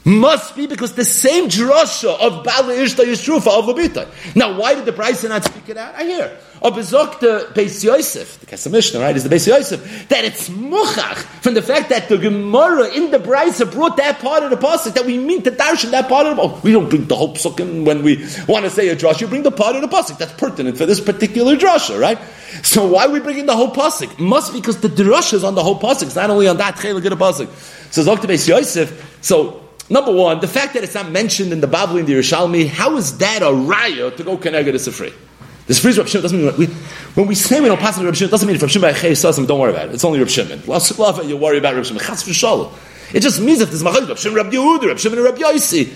Must 0.05 0.55
be 0.55 0.65
because 0.65 0.93
the 0.93 1.03
same 1.03 1.49
drasha 1.49 2.17
of 2.19 2.43
Bala 2.43 2.73
Ishta 2.73 3.03
is 3.03 3.21
true 3.21 3.39
for 3.39 3.49
Avlabitai. 3.49 4.35
Now, 4.35 4.57
why 4.57 4.73
did 4.73 4.85
the 4.85 4.93
Brisa 4.93 5.27
not 5.27 5.43
speak 5.43 5.69
it 5.69 5.77
out? 5.77 5.93
I 5.93 6.03
hear. 6.03 6.37
Or 6.61 6.71
Bezok 6.71 7.19
the 7.19 7.49
Beis 7.53 7.83
Yosef, 7.83 8.39
the 8.39 8.45
Kesef 8.45 8.71
Mishnah, 8.71 8.99
right, 8.99 9.15
is 9.15 9.23
the 9.23 9.29
Beis 9.29 9.47
Yosef, 9.47 10.07
that 10.09 10.23
it's 10.25 10.49
muchach 10.49 11.15
from 11.41 11.53
the 11.53 11.61
fact 11.61 11.89
that 11.89 12.09
the 12.09 12.17
Gemara 12.17 12.93
in 12.93 13.11
the 13.11 13.17
Brisa 13.17 13.69
brought 13.71 13.97
that 13.97 14.19
part 14.19 14.43
of 14.43 14.49
the 14.49 14.57
pasuk 14.57 14.93
that 14.93 15.05
we 15.05 15.17
mean 15.17 15.41
to 15.43 15.51
darshan 15.51 15.91
that 15.91 16.07
part 16.07 16.27
of 16.27 16.37
the 16.37 16.41
oh, 16.41 16.59
We 16.63 16.71
don't 16.71 16.89
bring 16.89 17.05
the 17.05 17.15
whole 17.15 17.35
psukim 17.35 17.85
when 17.85 18.03
we 18.03 18.25
want 18.47 18.65
to 18.65 18.69
say 18.69 18.89
a 18.89 18.95
drasha. 18.95 19.21
You 19.21 19.27
bring 19.27 19.43
the 19.43 19.51
part 19.51 19.75
of 19.75 19.81
the 19.81 19.87
pasuk 19.87 20.17
that's 20.17 20.33
pertinent 20.33 20.77
for 20.77 20.85
this 20.85 20.99
particular 20.99 21.55
drasha, 21.55 21.99
right? 21.99 22.19
So 22.63 22.87
why 22.87 23.05
are 23.05 23.11
we 23.11 23.19
bringing 23.19 23.45
the 23.45 23.55
whole 23.55 23.71
pasuk? 23.71 24.17
Must 24.19 24.53
be 24.53 24.59
because 24.59 24.81
the 24.81 24.89
drasha 24.89 25.35
is 25.35 25.43
on 25.43 25.55
the 25.55 25.63
whole 25.63 25.79
pasuk. 25.79 26.03
It's 26.03 26.15
not 26.15 26.29
only 26.29 26.47
on 26.47 26.57
that 26.57 26.75
chelik 26.75 26.97
of 26.97 27.03
the 27.03 27.09
pasuk. 27.11 27.49
So 27.91 28.03
Zok 28.03 28.21
the 28.21 28.27
Beis 28.27 28.47
Yosef. 28.47 29.19
So 29.21 29.68
Number 29.89 30.11
one, 30.11 30.39
the 30.39 30.47
fact 30.47 30.75
that 30.75 30.83
it's 30.83 30.93
not 30.93 31.09
mentioned 31.09 31.51
in 31.51 31.61
the 31.61 31.67
Bavli 31.67 32.01
in 32.01 32.05
the 32.05 32.13
Yerushalmi, 32.13 32.67
how 32.67 32.95
is 32.97 33.17
that 33.17 33.41
a 33.41 33.45
raya 33.45 34.15
to 34.15 34.23
go 34.23 34.37
connect 34.37 34.65
to 34.65 34.73
Sifri? 34.73 35.11
The 35.65 35.73
Sifri 35.73 35.89
is 35.89 35.97
Rav 35.97 36.09
Shimon 36.09 36.21
doesn't 36.23 36.45
mean 36.45 36.57
we, 36.57 36.65
when 37.15 37.27
we 37.27 37.35
say 37.35 37.59
we 37.59 37.67
don't 37.67 37.79
pass 37.79 37.97
on 37.97 38.05
Rav 38.05 38.15
Shimon, 38.15 38.29
it 38.29 38.31
doesn't 38.31 38.47
mean 38.47 38.55
if 38.55 38.61
Rav 38.61 38.71
Shimon 38.71 38.93
by 38.93 39.45
don't 39.45 39.59
worry 39.59 39.71
about 39.71 39.89
it. 39.89 39.95
It's 39.95 40.03
only 40.03 40.19
Rav 40.19 40.29
Shimon. 40.29 40.61
You 41.27 41.37
worry 41.37 41.57
about 41.57 41.75
Rav 41.75 41.87
Shimon. 41.87 42.03
Chas 42.03 42.23
v'shalom. 42.23 42.71
It 43.13 43.21
just 43.21 43.41
means 43.41 43.61
if 43.61 43.69
there's 43.69 43.83
Machal, 43.83 44.07
Rav 44.07 44.19
Shimon, 44.19 44.37
Rav 44.37 44.53
Yehuda, 44.53 44.89
Rav 44.89 44.99
Shimon, 44.99 45.23
Rav 45.23 45.35
Yosi, 45.35 45.91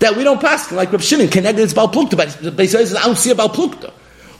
that 0.00 0.16
we 0.16 0.24
don't 0.24 0.40
pass 0.40 0.72
like 0.72 0.92
Rav 0.92 1.02
Shimon 1.02 1.28
connected 1.28 1.62
its 1.62 1.72
Baal 1.72 1.88
Plukta, 1.88 2.16
but 2.16 2.56
they 2.56 2.66
say 2.66 2.80
I 2.98 3.04
don't 3.04 3.16
see 3.16 3.30
a 3.30 3.34
Baal 3.36 3.48
Plukta. 3.48 3.92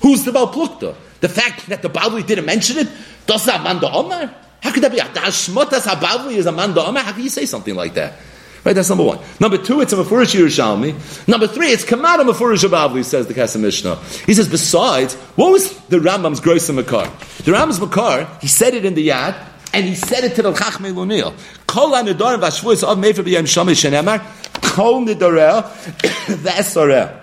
Who's 0.03 0.25
the 0.25 0.33
Baal 0.33 0.53
Plukta? 0.53 0.97
The 1.21 1.29
fact 1.29 1.67
that 1.69 1.83
the 1.83 1.89
Bavli 1.89 2.27
didn't 2.27 2.45
mention 2.45 2.79
it, 2.79 2.89
does 3.27 3.45
that 3.47 3.63
man 3.63 3.81
the 3.81 3.91
Omar? 3.91 4.35
How 4.61 4.73
could 4.73 4.83
that 4.83 4.91
be? 4.91 4.99
The 4.99 5.21
Hashmotas 5.21 5.83
Habavli 5.83 6.35
is 6.35 6.47
a 6.47 6.53
man 6.53 6.77
Omar? 6.77 7.03
How 7.03 7.13
can 7.13 7.23
you 7.23 7.31
say 7.31 7.47
something 7.47 7.75
like 7.75 7.95
that? 7.95 8.15
Right, 8.67 8.75
that's 8.75 8.89
number 8.89 9.05
one. 9.05 9.21
Number 9.39 9.59
two, 9.59 9.81
it's 9.81 9.93
a 9.93 9.97
Mefurish 9.97 10.35
Yerushalmi. 10.35 11.29
Number 11.29 11.47
three, 11.47 11.69
it's 11.69 11.85
Kamada 11.85 12.29
Mefurish 12.29 12.69
Abavli, 12.69 13.05
says 13.05 13.29
the 13.29 13.33
Kesef 13.33 13.61
Mishnah. 13.61 13.95
He 14.27 14.35
says, 14.35 14.49
besides, 14.49 15.15
what 15.37 15.53
was 15.53 15.79
the 15.83 16.01
Rambam's 16.01 16.41
Gross 16.41 16.69
Makar? 16.69 17.05
The 17.45 17.53
Rambam's 17.53 17.79
Makar, 17.79 18.29
he 18.41 18.49
said 18.49 18.75
it 18.75 18.85
in 18.85 18.95
the 18.95 19.07
Yad, 19.07 19.37
and 19.73 19.85
he 19.85 19.95
said 19.95 20.25
it 20.25 20.35
to 20.35 20.43
the 20.43 20.53
Chachmei 20.53 20.93
Lunil. 20.93 21.33
Kol 21.69 21.95
ha-nedarim 21.95 22.41
v'ashvuis 22.41 22.83
of 22.83 22.99
mefer 22.99 23.25
b'yem 23.25 23.45
shamish 23.45 23.89
shenemar, 23.89 24.21
kol 24.75 25.07
nedarel 25.07 25.63
v'esorel. 26.27 27.21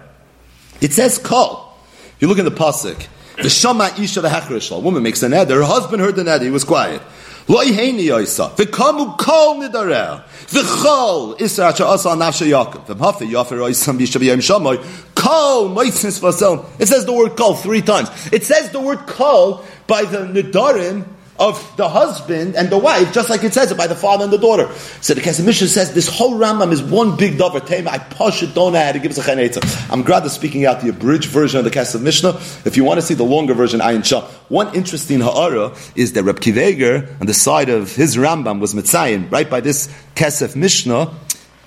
It 0.80 0.94
says 0.94 1.18
kol. 1.18 1.78
You 2.22 2.30
look 2.30 2.40
in 2.40 2.46
the 2.46 2.52
Pasuk, 2.52 3.06
the 3.36 3.50
Shama 3.50 3.94
Isha 4.00 4.22
v'hechrishal, 4.22 4.82
woman 4.82 5.04
makes 5.04 5.22
a 5.24 5.28
neder, 5.28 5.58
her 5.58 5.64
husband 5.64 6.02
heard 6.02 6.16
the 6.16 6.24
neder, 6.24 6.44
he 6.44 6.52
was 6.52 6.64
quiet. 6.64 7.02
Loi 7.48 7.74
heini 7.74 8.06
yoisa. 8.06 8.52
V'kamu 8.56 9.18
kol 9.18 9.56
nidarel. 9.62 10.24
V'chol 10.48 11.38
isra 11.40 11.72
acha 11.72 11.86
asa 11.86 12.10
nafsha 12.10 12.46
Yaakov. 12.46 12.86
V'mhafe 12.86 13.30
yafer 13.30 13.60
oisam 13.60 13.98
b'yishav 13.98 14.22
shamoy. 14.40 14.78
Kol 15.14 15.70
moitznis 15.70 16.20
v'asel. 16.20 16.66
It 16.80 16.88
says 16.88 17.06
the 17.06 17.14
word 17.14 17.36
kol 17.36 17.56
three 17.56 17.82
times. 17.82 18.10
It 18.32 18.46
says 18.46 18.70
the 18.72 18.80
word 18.80 19.00
kol 19.08 19.64
by 19.88 20.06
the 20.06 20.20
nidarim 20.20 21.06
of 21.40 21.75
the 21.78 21.90
husband 21.90 22.56
and 22.56 22.70
the 22.70 22.78
wife, 22.78 23.12
just 23.12 23.30
like 23.30 23.44
it 23.44 23.54
says 23.54 23.72
it 23.72 23.78
by 23.78 23.88
the 23.88 23.96
father 23.96 24.24
and 24.24 24.32
the 24.32 24.38
daughter. 24.38 24.72
So 25.02 25.13
the 25.13 25.22
Kesef 25.22 25.46
Mishnah 25.46 25.68
says 25.68 25.94
this 25.94 26.08
whole 26.08 26.38
Rambam 26.38 26.72
is 26.72 26.82
one 26.82 27.18
big 27.18 27.38
davar 27.38 27.66
tema. 27.66 27.90
I 27.90 27.98
push 27.98 28.44
it, 28.44 28.54
don't 28.54 28.74
know 28.74 28.84
how 28.84 28.92
to 28.92 29.00
give 29.00 29.12
us 29.12 29.18
a 29.18 29.22
chanetza. 29.22 29.92
I'm 29.92 30.04
glad 30.04 30.22
they're 30.22 30.30
speaking 30.30 30.66
out 30.66 30.82
the 30.82 30.90
abridged 30.90 31.30
version 31.30 31.58
of 31.58 31.66
the 31.66 31.72
Kesef 31.72 32.02
Mishnah. 32.02 32.40
If 32.66 32.78
you 32.78 32.84
want 32.84 33.00
to 33.00 33.06
see 33.06 33.16
the 33.16 33.24
longer 33.24 33.54
version, 33.54 33.80
Ayin 33.80 34.06
Shah. 34.06 34.22
One 34.50 34.74
interesting 34.75 35.22
ha'ara 35.22 35.75
is 35.96 36.13
that 36.13 36.24
Reb 36.24 36.40
Akiva 36.40 36.68
Eiger 36.68 37.18
on 37.20 37.28
the 37.28 37.34
side 37.34 37.70
of 37.70 37.96
his 37.96 38.16
Rambam 38.16 38.60
was 38.60 38.74
Mitzayin, 38.74 39.32
right 39.32 39.50
by 39.50 39.60
this 39.60 39.88
Kesef 40.16 40.56
Mishnah, 40.56 41.12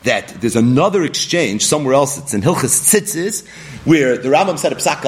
that 0.05 0.29
there's 0.41 0.57
another 0.57 1.03
exchange 1.03 1.67
somewhere 1.67 1.95
else. 1.95 2.19
It's 2.19 2.33
in 2.33 2.43
Hilchas 2.43 2.95
Tzitzis, 2.95 3.47
where 3.85 4.17
the 4.17 4.29
Rambam 4.29 4.59
said 4.59 4.73
a 4.73 4.77
psak 4.77 5.03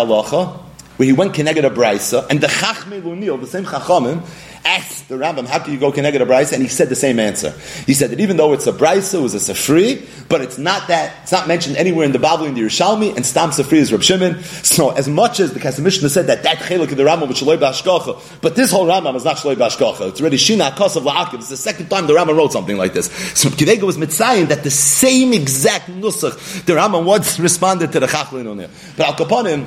where 0.99 1.07
he 1.07 1.13
went 1.13 1.33
connected 1.33 1.65
a 1.65 1.71
brisa, 1.71 2.27
and 2.29 2.41
the 2.41 2.49
Chachmei 2.49 3.01
Lunil, 3.01 3.41
the 3.41 3.47
same 3.47 3.65
Chachamim, 3.65 4.27
asked 4.65 5.09
the 5.09 5.17
Rambam, 5.17 5.47
how 5.47 5.59
can 5.59 5.73
you 5.73 5.79
go 5.79 5.93
connected 5.93 6.23
a 6.23 6.27
brisa? 6.27 6.55
And 6.55 6.63
he 6.63 6.69
said 6.69 6.89
the 6.89 6.97
same 6.97 7.19
answer. 7.19 7.51
He 7.87 7.95
said 7.95 8.11
that 8.11 8.21
even 8.21 8.37
though 8.37 8.53
it's 8.53 8.67
a 8.67 8.73
brisa, 8.73 9.19
it 9.19 9.23
was 9.23 9.35
a 9.35 9.39
safri, 9.53 10.07
but 10.29 10.41
it's 10.41 10.59
not 10.59 10.89
that, 10.89 11.15
it's 11.23 11.33
not 11.33 11.49
mentioned 11.49 11.77
anywhere 11.77 12.05
in 12.05 12.13
the 12.13 12.19
Bavli 12.19 12.49
in 12.49 12.55
the 12.55 12.63
Yerushalmi, 12.63 13.17
and 13.17 13.25
Stam 13.25 13.51
Safri 13.51 13.79
is 13.79 13.93
Rab 13.93 14.03
Shimon. 14.03 14.43
So 14.43 14.91
as 14.91 15.09
much 15.09 15.41
as 15.41 15.53
the 15.53 15.61
Kesef 15.61 15.83
Mishnah 15.83 16.09
said 16.09 16.27
that 16.27 16.43
that 16.43 16.59
chelik 16.59 16.91
of 16.91 16.97
the 16.97 17.05
Rambam 17.05 17.29
was 17.29 17.41
Shaloi 17.41 17.59
Bashkocha, 17.59 18.41
but 18.41 18.57
this 18.57 18.71
whole 18.71 18.87
Rambam 18.87 19.15
is 19.15 19.25
not 19.25 19.37
Shaloi 19.37 19.57
Bashkocha. 19.57 20.11
It's 20.11 20.21
already 20.21 20.37
Shina 20.37 20.71
Kosav 20.73 21.03
La'akiv. 21.03 21.35
It's 21.35 21.49
the 21.49 21.57
second 21.57 21.89
time 21.89 22.07
the 22.07 22.15
Rambam 22.15 22.37
wrote 22.37 22.53
something 22.53 22.77
like 22.77 22.93
this. 22.93 23.07
So 23.39 23.49
Akiva 23.49 23.73
Eiger 23.73 23.87
was 23.87 23.97
mitzayin 23.97 24.49
that 24.49 24.65
the 24.65 24.71
same 24.71 25.33
exact 25.33 25.89
nusach 25.89 26.65
the 26.65 26.75
Rambam 26.75 27.05
once 27.05 27.39
responded 27.39 27.93
to 27.93 28.01
the 28.01 28.07
Chachlin 28.07 28.51
on 28.51 28.57
there. 28.57 28.71
But 28.97 29.07
Al 29.09 29.15
Kaponim, 29.15 29.67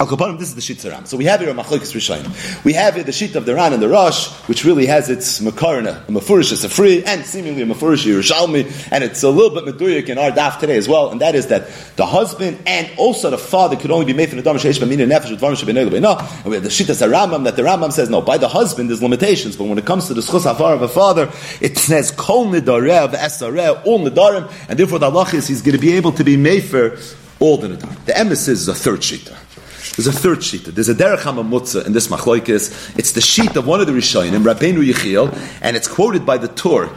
Al 0.00 0.06
Kapanim, 0.06 0.38
this 0.38 0.54
is 0.54 0.54
the 0.54 0.60
Shitzaram. 0.60 1.08
So 1.08 1.16
we 1.16 1.24
have 1.24 1.40
here 1.40 1.50
a 1.50 1.54
Machlokes 1.54 1.92
Rishayim. 1.92 2.64
We 2.64 2.72
have 2.74 2.94
here 2.94 3.02
the 3.02 3.10
sheet 3.10 3.34
of 3.34 3.46
the 3.46 3.56
Ran 3.56 3.72
and 3.72 3.82
the 3.82 3.88
Rosh, 3.88 4.28
which 4.46 4.64
really 4.64 4.86
has 4.86 5.10
its 5.10 5.40
Makarna, 5.40 6.08
a 6.08 6.12
Mafurish, 6.12 6.64
a 6.64 6.68
free, 6.68 7.02
and 7.02 7.26
seemingly 7.26 7.62
a 7.62 7.66
Mafurish 7.66 8.06
Yerushalmi, 8.06 8.90
and 8.92 9.02
it's 9.02 9.24
a 9.24 9.28
little 9.28 9.60
bit 9.60 9.64
Meduyak 9.64 10.08
in 10.08 10.16
our 10.16 10.30
daf 10.30 10.60
today 10.60 10.76
as 10.76 10.86
well, 10.86 11.10
and 11.10 11.20
that 11.20 11.34
is 11.34 11.48
that 11.48 11.68
the 11.96 12.06
husband 12.06 12.62
and 12.64 12.88
also 12.96 13.28
the 13.28 13.38
father 13.38 13.74
could 13.74 13.90
only 13.90 14.06
be 14.06 14.12
made 14.12 14.28
from 14.28 14.38
the 14.40 14.48
Damash 14.48 14.60
Sheish 14.60 14.78
Bamina 14.78 15.04
Nefesh 15.04 15.32
with 15.32 15.40
Damash 15.40 16.00
No, 16.00 16.16
and 16.16 16.44
we 16.44 16.54
have 16.54 16.62
the 16.62 16.70
Shit 16.70 16.88
of 16.90 16.98
the 17.00 17.06
Rambam 17.06 17.42
that 17.42 17.56
the 17.56 17.62
Rambam 17.62 17.90
says 17.90 18.08
no. 18.08 18.20
By 18.20 18.38
the 18.38 18.46
husband, 18.46 18.90
there's 18.90 19.02
limitations, 19.02 19.56
but 19.56 19.64
when 19.64 19.78
it 19.78 19.84
comes 19.84 20.06
to 20.06 20.14
the 20.14 20.20
Schus 20.20 20.48
Afar 20.48 20.74
of 20.74 20.82
a 20.82 20.88
father, 20.88 21.28
it 21.60 21.76
says 21.76 22.12
Kol 22.12 22.46
Nidarev 22.46 23.14
Esareh, 23.14 23.84
all 23.84 23.98
Nidarim, 24.08 24.48
and 24.68 24.78
therefore 24.78 25.00
the 25.00 25.06
Allah 25.06 25.28
is 25.32 25.48
he's 25.48 25.60
going 25.60 25.74
to 25.74 25.82
be 25.82 25.94
able 25.94 26.12
to 26.12 26.22
be 26.22 26.36
made 26.36 26.62
for 26.62 26.96
all 27.40 27.56
the 27.56 27.66
Nidarim. 27.66 28.04
The 28.04 28.12
emes 28.12 28.48
is 28.48 28.68
a 28.68 28.74
third 28.76 29.00
Shita. 29.00 29.36
There's 29.98 30.06
a 30.06 30.12
third 30.12 30.44
sheet. 30.44 30.64
There's 30.64 30.88
a 30.88 30.94
derech 30.94 31.22
hamamutza 31.22 31.84
in 31.84 31.92
this 31.92 32.06
machlokes. 32.06 32.96
It's 32.96 33.10
the 33.10 33.20
sheet 33.20 33.56
of 33.56 33.66
one 33.66 33.80
of 33.80 33.88
the 33.88 33.92
Rishonim, 33.92 34.44
Rabbeinu 34.44 34.88
Yechiel, 34.88 35.36
and 35.60 35.76
it's 35.76 35.88
quoted 35.88 36.24
by 36.24 36.38
the 36.38 36.46
Tur. 36.46 36.88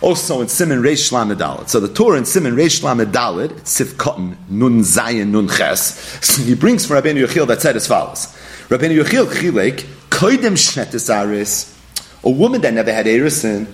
Also 0.00 0.40
in 0.40 0.46
Simon 0.46 0.80
Reish 0.80 1.10
Lamed 1.10 1.68
So 1.68 1.80
the 1.80 1.92
Tur 1.92 2.16
in 2.16 2.24
Simon 2.24 2.54
Reish 2.54 2.84
Lamed 2.84 3.12
Dalet, 3.12 3.50
it's 3.58 3.72
Sif 3.72 3.98
Cotton, 3.98 4.38
Nun 4.48 4.82
Zayin, 4.82 5.30
Nun 5.30 5.48
Ches. 5.48 6.36
He 6.46 6.54
brings 6.54 6.86
from 6.86 7.02
Rabbeinu 7.02 7.26
Yechiel 7.26 7.48
that 7.48 7.62
said 7.62 7.74
as 7.74 7.88
follows. 7.88 8.26
Rabbeinu 8.68 9.02
Yechiel 9.02 9.26
Chilek, 9.26 9.80
Koidem 10.10 10.52
Shnetis 10.52 11.12
Aris, 11.12 11.76
a 12.22 12.30
woman 12.30 12.60
that 12.60 12.72
never 12.72 12.92
had 12.92 13.06
Erisin. 13.06 13.66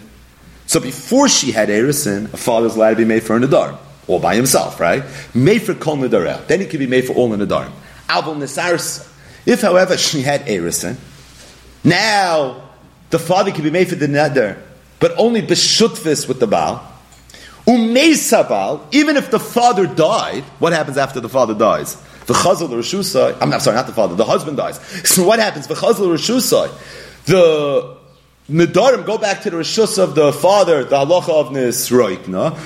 So 0.65 0.81
before 0.81 1.29
she 1.29 1.53
had 1.53 1.69
Erisin, 1.69 2.33
a 2.33 2.39
father's 2.39 2.75
allowed 2.75 2.93
to 2.93 2.97
be 2.97 3.05
made 3.05 3.23
for 3.23 3.37
a 3.37 3.39
Nadar. 3.39 3.77
All 4.09 4.19
by 4.19 4.35
himself, 4.35 4.81
right? 4.81 5.05
Made 5.35 5.59
for 5.59 5.75
Kol 5.75 5.99
Nadar. 5.99 6.47
Then 6.47 6.61
he 6.61 6.67
could 6.67 6.81
be 6.81 6.87
made 6.87 7.05
for 7.05 7.13
all 7.13 7.35
in 7.35 7.39
the 7.39 7.47
Nadarim. 7.47 7.73
Abel 8.11 8.35
Nisarsa. 8.35 9.09
If, 9.45 9.63
however, 9.63 9.97
she 9.97 10.23
had 10.23 10.47
Erison, 10.47 10.95
eh, 10.95 10.97
now 11.85 12.63
the 13.11 13.19
father 13.19 13.53
can 13.53 13.63
be 13.63 13.71
made 13.71 13.89
for 13.89 13.95
the 13.95 14.09
nether, 14.09 14.63
but 14.99 15.13
only 15.19 15.43
b'shutvis 15.43 16.27
with 16.27 16.41
the 16.41 16.47
Baal. 16.47 16.93
Umeisabal, 17.67 18.81
even 18.93 19.17
if 19.17 19.31
the 19.31 19.41
father 19.41 19.87
died, 19.87 20.45
what 20.61 20.73
happens 20.73 20.97
after 20.97 21.21
the 21.21 21.29
father 21.29 21.55
dies? 21.55 21.97
The 22.27 22.35
chazal 22.35 22.69
Rishusai, 22.69 23.37
I'm, 23.41 23.59
sorry, 23.61 23.77
not 23.77 23.87
the 23.87 23.93
father, 23.93 24.15
the 24.15 24.25
husband 24.25 24.57
dies. 24.57 24.79
So 25.07 25.25
what 25.25 25.39
happens? 25.39 25.67
The 25.67 25.75
chazal 25.75 26.13
Rishusai, 26.13 26.71
the 27.27 27.97
Nidarim 28.49 29.05
go 29.05 29.19
back 29.19 29.43
to 29.43 29.51
the 29.51 29.57
Rishus 29.57 29.99
of 30.01 30.15
the 30.15 30.33
father, 30.33 30.85
the 30.85 30.97
halacha 30.97 31.31
of 31.31 31.49
Nisroikna. 31.49 32.57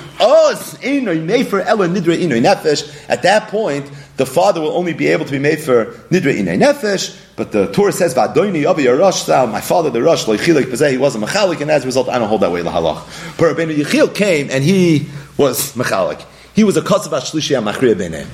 At 3.09 3.23
that 3.23 3.49
point, 3.49 3.91
the 4.21 4.27
father 4.27 4.61
will 4.61 4.77
only 4.77 4.93
be 4.93 5.07
able 5.07 5.25
to 5.25 5.31
be 5.31 5.39
made 5.39 5.61
for 5.61 5.87
Nidre, 6.11 6.39
Einoi, 6.39 6.59
Nefesh. 6.61 7.19
But 7.37 7.53
the 7.53 7.73
Tur 7.73 7.91
says, 7.91 8.15
Vadoini, 8.15 8.69
Avi, 8.69 8.87
Rosh, 8.87 9.27
my 9.29 9.63
father, 9.63 9.89
the 9.89 10.03
Rosh, 10.03 10.27
Loichilek, 10.27 10.65
Pazeh, 10.65 10.91
he 10.91 10.99
was 10.99 11.17
a 11.17 11.19
Mechalik, 11.19 11.63
and 11.63 11.71
as 11.71 11.85
a 11.85 11.87
result, 11.87 12.11
I 12.11 12.19
don't 12.19 12.29
hold 12.29 12.43
that 12.43 12.53
way, 12.53 12.61
the 12.61 12.69
halach. 12.69 13.03
But 13.39 13.57
Rabbeinu 13.57 13.75
Yechiel 13.79 14.15
came, 14.15 14.51
and 14.51 14.63
he 14.63 15.09
was 15.39 15.73
Mechalik. 15.73 16.23
He 16.55 16.65
was 16.65 16.77
a 16.77 16.83
Kasav 16.83 17.19
Ashlishi 17.19 17.59
HaMachriya 17.59 17.95
Benem. 17.95 18.27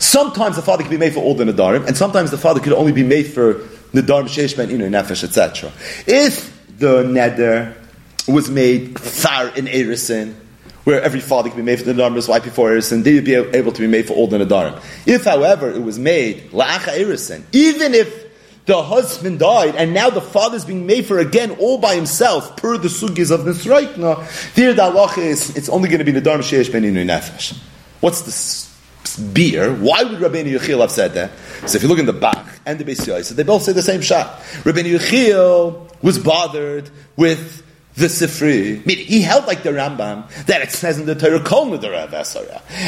Sometimes 0.00 0.56
the 0.56 0.62
father 0.62 0.82
could 0.82 0.90
be 0.90 0.98
made 0.98 1.14
for 1.14 1.20
all 1.20 1.36
the 1.36 1.44
Nidarim, 1.44 1.86
and 1.86 1.96
sometimes 1.96 2.32
the 2.32 2.38
father 2.38 2.58
could 2.58 2.72
only 2.72 2.90
be 2.90 3.04
made 3.04 3.28
for 3.28 3.54
Nidarim, 3.94 4.24
Sheish, 4.24 4.56
Ben, 4.56 4.70
Einoi, 4.70 4.90
Nefesh, 4.90 5.22
etc. 5.22 5.70
If 6.04 6.52
the 6.78 7.04
neder 7.04 7.76
was 8.26 8.50
made 8.50 8.98
far 8.98 9.50
in 9.50 9.66
Erison, 9.66 10.34
where 10.88 11.02
every 11.02 11.20
father 11.20 11.50
can 11.50 11.58
be 11.58 11.62
made 11.62 11.78
for 11.78 11.84
the 11.84 11.92
Nadarim, 11.92 12.26
wife 12.26 12.44
before 12.44 12.70
Erison, 12.70 13.04
they 13.04 13.12
would 13.12 13.24
be 13.26 13.34
able 13.34 13.72
to 13.72 13.80
be 13.82 13.86
made 13.86 14.06
for 14.06 14.14
all 14.14 14.26
the 14.26 14.38
Nadarim. 14.38 14.82
If, 15.04 15.22
however, 15.22 15.70
it 15.70 15.82
was 15.82 15.98
made 15.98 16.50
La'acha 16.50 16.96
Erison, 16.96 17.44
even 17.52 17.92
if 17.92 18.64
the 18.64 18.82
husband 18.82 19.38
died, 19.38 19.76
and 19.76 19.92
now 19.92 20.08
the 20.08 20.22
father 20.22 20.56
is 20.56 20.64
being 20.64 20.86
made 20.86 21.04
for 21.04 21.18
again 21.18 21.50
all 21.58 21.76
by 21.76 21.94
himself, 21.94 22.56
per 22.56 22.78
the 22.78 22.88
sugis 22.88 23.30
of 23.30 23.40
Nisraikna, 23.40 24.54
there 24.54 24.72
the 24.72 25.14
is, 25.18 25.54
it's 25.58 25.68
only 25.68 25.90
going 25.90 26.02
to 26.02 26.10
be 26.10 26.18
Nadarim 26.18 26.38
Sheish 26.38 26.72
Ben 26.72 26.84
Nefesh. 26.84 27.58
What's 28.00 28.22
this? 28.22 28.64
beer. 29.32 29.74
Why 29.74 30.04
would 30.04 30.20
Rabbeinu 30.20 30.58
Yechiel 30.58 30.80
have 30.80 30.92
said 30.92 31.14
that? 31.14 31.32
So 31.66 31.76
if 31.76 31.82
you 31.82 31.88
look 31.88 31.98
in 31.98 32.06
the 32.06 32.12
Bach 32.12 32.46
and 32.64 32.78
the 32.78 32.84
Beis 32.84 33.24
so 33.24 33.34
they 33.34 33.42
both 33.42 33.62
say 33.62 33.72
the 33.72 33.82
same 33.82 34.00
shot. 34.00 34.38
Rabbeinu 34.62 34.98
Yechiel 34.98 35.90
was 36.02 36.18
bothered 36.18 36.88
with 37.16 37.64
the 37.98 38.06
Sifri, 38.06 38.84
meaning 38.86 39.06
he 39.06 39.22
held 39.22 39.46
like 39.46 39.62
the 39.62 39.70
Rambam 39.70 40.28
that 40.46 40.62
it 40.62 40.70
says 40.70 40.98
in 40.98 41.06
the 41.06 41.14
Torah 41.14 41.42
Kol 41.42 41.66
Nadar 41.66 42.08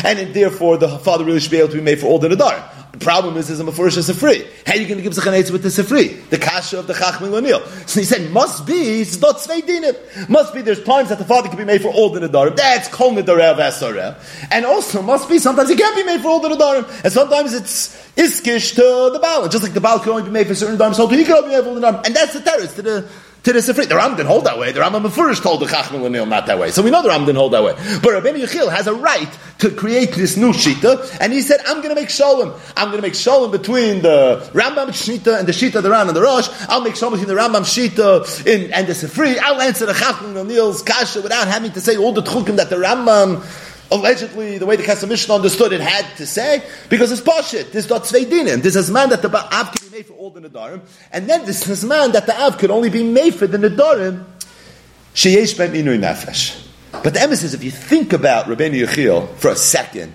and 0.04 0.34
therefore 0.34 0.76
the 0.76 0.98
father 1.00 1.24
really 1.24 1.40
should 1.40 1.50
be 1.50 1.58
able 1.58 1.68
to 1.68 1.76
be 1.76 1.82
made 1.82 1.98
for 1.98 2.06
all 2.06 2.18
the 2.18 2.28
Nadar. 2.28 2.80
The 2.92 2.98
problem 2.98 3.36
is, 3.36 3.48
is 3.50 3.60
a 3.60 3.64
Mefurish 3.64 3.98
Sifri. 3.98 4.46
How 4.66 4.72
are 4.72 4.76
you 4.76 4.86
going 4.86 4.98
to 4.98 5.02
give 5.02 5.12
Zachanetz 5.12 5.52
with 5.52 5.62
the 5.62 5.68
Sifri? 5.68 6.28
The 6.28 6.38
Kasha 6.38 6.80
of 6.80 6.88
the 6.88 6.92
Chachmil 6.92 7.40
Lanil. 7.40 7.64
So 7.88 8.00
he 8.00 8.06
said, 8.06 8.32
must 8.32 8.66
be, 8.66 9.00
it's 9.00 9.20
not 9.20 9.36
Dinim. 9.36 10.28
Must 10.28 10.52
be, 10.52 10.62
there's 10.62 10.82
times 10.82 11.08
that 11.10 11.18
the 11.18 11.24
father 11.24 11.48
can 11.48 11.56
be 11.56 11.64
made 11.64 11.82
for 11.82 11.88
all 11.88 12.10
the 12.10 12.20
Nadarim. 12.20 12.56
That's 12.56 12.88
Kol 12.88 13.12
Nadarev 13.12 13.58
Esareh. 13.58 14.48
And 14.50 14.64
also, 14.64 15.02
must 15.02 15.28
be, 15.28 15.38
sometimes 15.38 15.68
he 15.68 15.76
can't 15.76 15.94
be 15.94 16.02
made 16.02 16.20
for 16.20 16.28
all 16.28 16.40
the 16.40 16.48
Nadarim. 16.48 17.04
And 17.04 17.12
sometimes 17.12 17.54
it's 17.54 17.96
Iskish 18.16 18.74
to 18.74 19.12
the 19.12 19.20
Baal. 19.20 19.48
Just 19.48 19.62
like 19.62 19.72
the 19.72 19.80
Baal 19.80 20.00
can 20.00 20.10
only 20.10 20.24
be 20.24 20.30
made 20.30 20.48
for 20.48 20.56
certain 20.56 20.76
Nadarim, 20.76 20.94
so 20.94 21.06
he 21.06 21.24
can 21.24 21.34
only 21.34 21.50
be 21.50 21.54
made 21.54 21.62
for 21.62 21.68
all 21.68 21.74
the 21.76 21.80
Nadarim. 21.80 22.06
And 22.06 22.16
that's 22.16 22.32
the 22.32 22.40
terrorist 22.40 22.74
to 22.76 22.82
the, 22.82 23.08
to 23.42 23.52
the 23.52 23.60
Sifri. 23.60 23.88
The 23.88 23.96
Ram 23.96 24.16
didn't 24.16 24.28
hold 24.28 24.44
that 24.44 24.58
way. 24.58 24.72
The 24.72 24.80
Rambam 24.80 25.06
Mefurish 25.06 25.42
told 25.42 25.60
the 25.60 25.66
Chachmil 25.66 26.00
Lanil 26.00 26.28
not 26.28 26.46
that 26.46 26.58
way. 26.58 26.70
So 26.70 26.82
we 26.82 26.90
know 26.90 27.02
the 27.02 27.08
Ram 27.08 27.24
didn't 27.24 27.38
hold 27.38 27.52
that 27.52 27.62
way. 27.62 27.72
But 28.02 28.22
Rabbeinu 28.22 28.44
Yechiel 28.44 28.70
has 28.70 28.86
a 28.86 28.94
right 28.94 29.28
to 29.58 29.70
create 29.70 30.12
this 30.12 30.36
new 30.36 30.52
Shita, 30.52 31.18
and 31.20 31.32
he 31.32 31.40
said, 31.40 31.60
I'm 31.66 31.76
going 31.76 31.94
to 31.94 32.00
make 32.00 32.10
Shalom. 32.10 32.52
I'm 32.76 32.88
going 32.88 32.98
to 32.98 33.02
make 33.02 33.14
Shalom 33.14 33.50
between 33.50 34.02
the 34.02 34.50
Rambam 34.52 34.88
Shita 34.88 35.38
and 35.38 35.48
the 35.48 35.52
Shita, 35.52 35.82
the 35.82 35.90
Ran 35.90 36.08
and 36.08 36.16
the 36.16 36.22
Rosh. 36.22 36.48
I'll 36.68 36.82
make 36.82 36.96
Shalom 36.96 37.18
between 37.18 37.34
the 37.34 37.40
Rambam 37.40 37.62
Shita 37.62 38.46
in, 38.46 38.72
and 38.72 38.86
the 38.86 38.92
Sifri. 38.92 39.38
I'll 39.38 39.60
answer 39.60 39.86
the 39.86 39.92
Chachmil 39.92 40.34
Lanil's 40.34 40.82
Kasha 40.82 41.20
without 41.20 41.48
having 41.48 41.72
to 41.72 41.80
say 41.80 41.96
all 41.96 42.12
the 42.12 42.22
Tchukim 42.22 42.56
that 42.56 42.70
the 42.70 42.76
Rambam 42.76 43.44
allegedly, 43.90 44.58
the 44.58 44.66
way 44.66 44.76
the 44.76 44.82
Kesef 44.82 45.08
Mishnah 45.08 45.34
understood 45.34 45.72
it, 45.72 45.80
had 45.80 46.06
to 46.16 46.26
say, 46.26 46.62
because 46.88 47.10
it's 47.10 47.20
Pashit. 47.20 47.72
This 47.72 47.86
is 47.86 47.90
not 47.90 48.02
Dinim. 48.04 48.62
This 48.62 48.76
is 48.76 48.90
man 48.90 49.10
that 49.10 49.22
the 49.22 49.28
Av 49.34 49.72
for 50.02 50.14
all 50.14 50.30
the 50.30 50.40
Nadarim, 50.40 50.80
and 51.12 51.28
then 51.28 51.44
this 51.44 51.68
is 51.68 51.84
man 51.84 52.12
that 52.12 52.26
the 52.26 52.40
Av 52.40 52.58
could 52.58 52.70
only 52.70 52.90
be 52.90 53.02
made 53.02 53.34
for 53.34 53.46
the 53.46 53.58
Nadarim, 53.58 54.24
Sheyesh 55.14 55.56
Ben 55.56 55.72
Inui 55.72 55.98
Nefesh. 55.98 56.66
But 56.92 57.14
the 57.14 57.20
emphasis, 57.20 57.54
if 57.54 57.62
you 57.62 57.70
think 57.70 58.12
about 58.12 58.46
Rabbeinu 58.46 58.86
Yechiel 58.86 59.34
for 59.36 59.50
a 59.50 59.56
second, 59.56 60.12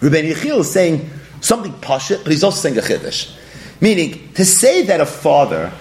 Rabbeinu 0.00 0.32
Yechiel 0.32 0.60
is 0.60 0.70
saying 0.70 1.10
something 1.40 1.72
Pashit, 1.72 2.22
but 2.22 2.32
he's 2.32 2.44
also 2.44 2.60
saying 2.60 2.78
a 2.78 2.80
Chiddush. 2.80 3.34
Meaning, 3.80 4.32
to 4.34 4.44
say 4.44 4.82
that 4.82 5.00
a 5.00 5.06
father, 5.06 5.72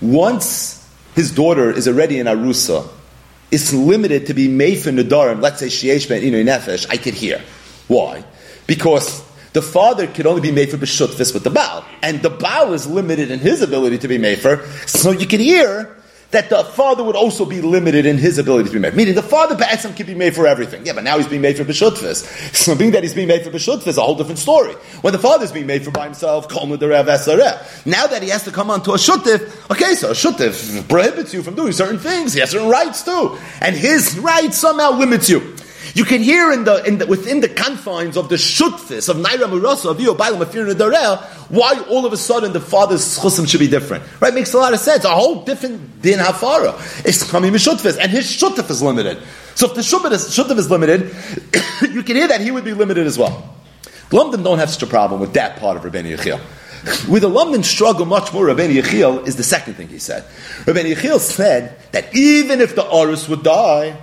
once 0.00 0.88
his 1.14 1.34
daughter 1.34 1.70
is 1.70 1.86
already 1.88 2.18
in 2.18 2.26
Arusa, 2.26 2.88
is 3.50 3.72
limited 3.72 4.26
to 4.26 4.34
be 4.34 4.48
made 4.48 4.76
for 4.76 4.90
Nadarim, 4.90 5.40
let's 5.40 5.60
say 5.60 5.66
Sheyesh 5.66 6.08
Ben 6.08 6.22
Inu 6.22 6.44
Nefesh, 6.44 6.86
I 6.90 6.96
could 6.96 7.14
hear. 7.14 7.42
Why? 7.88 8.24
Because 8.66 9.25
the 9.56 9.62
father 9.62 10.06
could 10.06 10.26
only 10.26 10.42
be 10.42 10.52
made 10.52 10.70
for 10.70 10.76
B'shutfis 10.76 11.32
with 11.32 11.42
the 11.42 11.48
Baal. 11.48 11.82
And 12.02 12.20
the 12.20 12.28
Baal 12.28 12.74
is 12.74 12.86
limited 12.86 13.30
in 13.30 13.38
his 13.38 13.62
ability 13.62 13.96
to 13.98 14.06
be 14.06 14.18
made 14.18 14.38
for. 14.38 14.62
So 14.86 15.12
you 15.12 15.26
can 15.26 15.40
hear 15.40 15.96
that 16.32 16.50
the 16.50 16.62
father 16.62 17.02
would 17.02 17.16
also 17.16 17.46
be 17.46 17.62
limited 17.62 18.04
in 18.04 18.18
his 18.18 18.36
ability 18.36 18.68
to 18.68 18.74
be 18.74 18.78
made. 18.78 18.92
Meaning 18.94 19.14
the 19.14 19.22
father 19.22 19.56
Ba'atzim 19.56 19.96
can 19.96 20.06
be 20.06 20.14
made 20.14 20.34
for 20.34 20.46
everything. 20.46 20.84
Yeah, 20.84 20.92
but 20.92 21.04
now 21.04 21.16
he's 21.16 21.26
being 21.26 21.40
made 21.40 21.56
for 21.56 21.64
B'shutfis. 21.64 22.54
So 22.54 22.74
being 22.74 22.90
that 22.90 23.02
he's 23.02 23.14
being 23.14 23.28
made 23.28 23.44
for 23.44 23.50
B'shutfis 23.50 23.86
is 23.86 23.96
a 23.96 24.02
whole 24.02 24.14
different 24.14 24.40
story. 24.40 24.74
When 25.00 25.14
the 25.14 25.18
father's 25.18 25.52
being 25.52 25.66
made 25.66 25.82
for 25.82 25.90
by 25.90 26.04
himself, 26.04 26.52
Now 26.52 28.06
that 28.06 28.18
he 28.22 28.28
has 28.28 28.44
to 28.44 28.50
come 28.50 28.70
onto 28.70 28.90
a 28.90 28.96
Shutif, 28.96 29.70
okay, 29.70 29.94
so 29.94 30.10
a 30.10 30.12
Shutif 30.12 30.86
prohibits 30.86 31.32
you 31.32 31.42
from 31.42 31.54
doing 31.54 31.72
certain 31.72 31.98
things. 31.98 32.34
He 32.34 32.40
has 32.40 32.50
certain 32.50 32.68
rights 32.68 33.02
too. 33.02 33.38
And 33.62 33.74
his 33.74 34.18
rights 34.18 34.58
somehow 34.58 34.90
limits 34.98 35.30
you. 35.30 35.56
You 35.96 36.04
can 36.04 36.22
hear 36.22 36.52
in 36.52 36.64
the, 36.64 36.84
in 36.84 36.98
the, 36.98 37.06
within 37.06 37.40
the 37.40 37.48
confines 37.48 38.18
of 38.18 38.28
the 38.28 38.34
shutfis 38.34 39.08
of 39.08 39.16
Naira 39.16 39.48
Murasa 39.48 39.90
of 39.90 39.96
Yobayim 39.96 40.74
Darel 40.74 41.22
why 41.48 41.82
all 41.88 42.04
of 42.04 42.12
a 42.12 42.18
sudden 42.18 42.52
the 42.52 42.60
father's 42.60 43.18
chusim 43.18 43.48
should 43.48 43.60
be 43.60 43.66
different. 43.66 44.04
Right? 44.20 44.34
Makes 44.34 44.52
a 44.52 44.58
lot 44.58 44.74
of 44.74 44.78
sense. 44.78 45.04
A 45.06 45.08
whole 45.08 45.42
different 45.46 46.02
din 46.02 46.18
hafara. 46.18 46.74
It's 47.02 47.22
coming 47.30 47.50
shutfis, 47.52 47.98
and 47.98 48.10
his 48.10 48.26
shutf 48.26 48.68
is 48.68 48.82
limited. 48.82 49.22
So 49.54 49.68
if 49.68 49.74
the 49.74 49.80
shutf 49.80 50.58
is, 50.58 50.70
limited, 50.70 51.16
you 51.94 52.02
can 52.02 52.16
hear 52.16 52.28
that 52.28 52.42
he 52.42 52.50
would 52.50 52.66
be 52.66 52.74
limited 52.74 53.06
as 53.06 53.16
well. 53.16 53.56
Glumdim 54.10 54.44
don't 54.44 54.58
have 54.58 54.68
such 54.68 54.82
a 54.82 54.86
problem 54.86 55.18
with 55.18 55.32
that 55.32 55.58
part 55.60 55.78
of 55.78 55.90
Rabbeinu 55.90 56.14
Yechiel. 56.18 56.42
With 57.08 57.22
the 57.22 57.28
London 57.28 57.64
struggle 57.64 58.04
much 58.06 58.32
more, 58.32 58.46
Rabbi 58.46 58.68
Yechiel 58.68 59.26
is 59.26 59.34
the 59.34 59.42
second 59.42 59.74
thing 59.74 59.88
he 59.88 59.98
said. 59.98 60.24
Rabbi 60.66 60.82
Yechiel 60.82 61.18
said 61.18 61.76
that 61.90 62.14
even 62.14 62.60
if 62.60 62.76
the 62.76 62.88
Aris 62.88 63.28
would 63.28 63.42
die, 63.42 63.96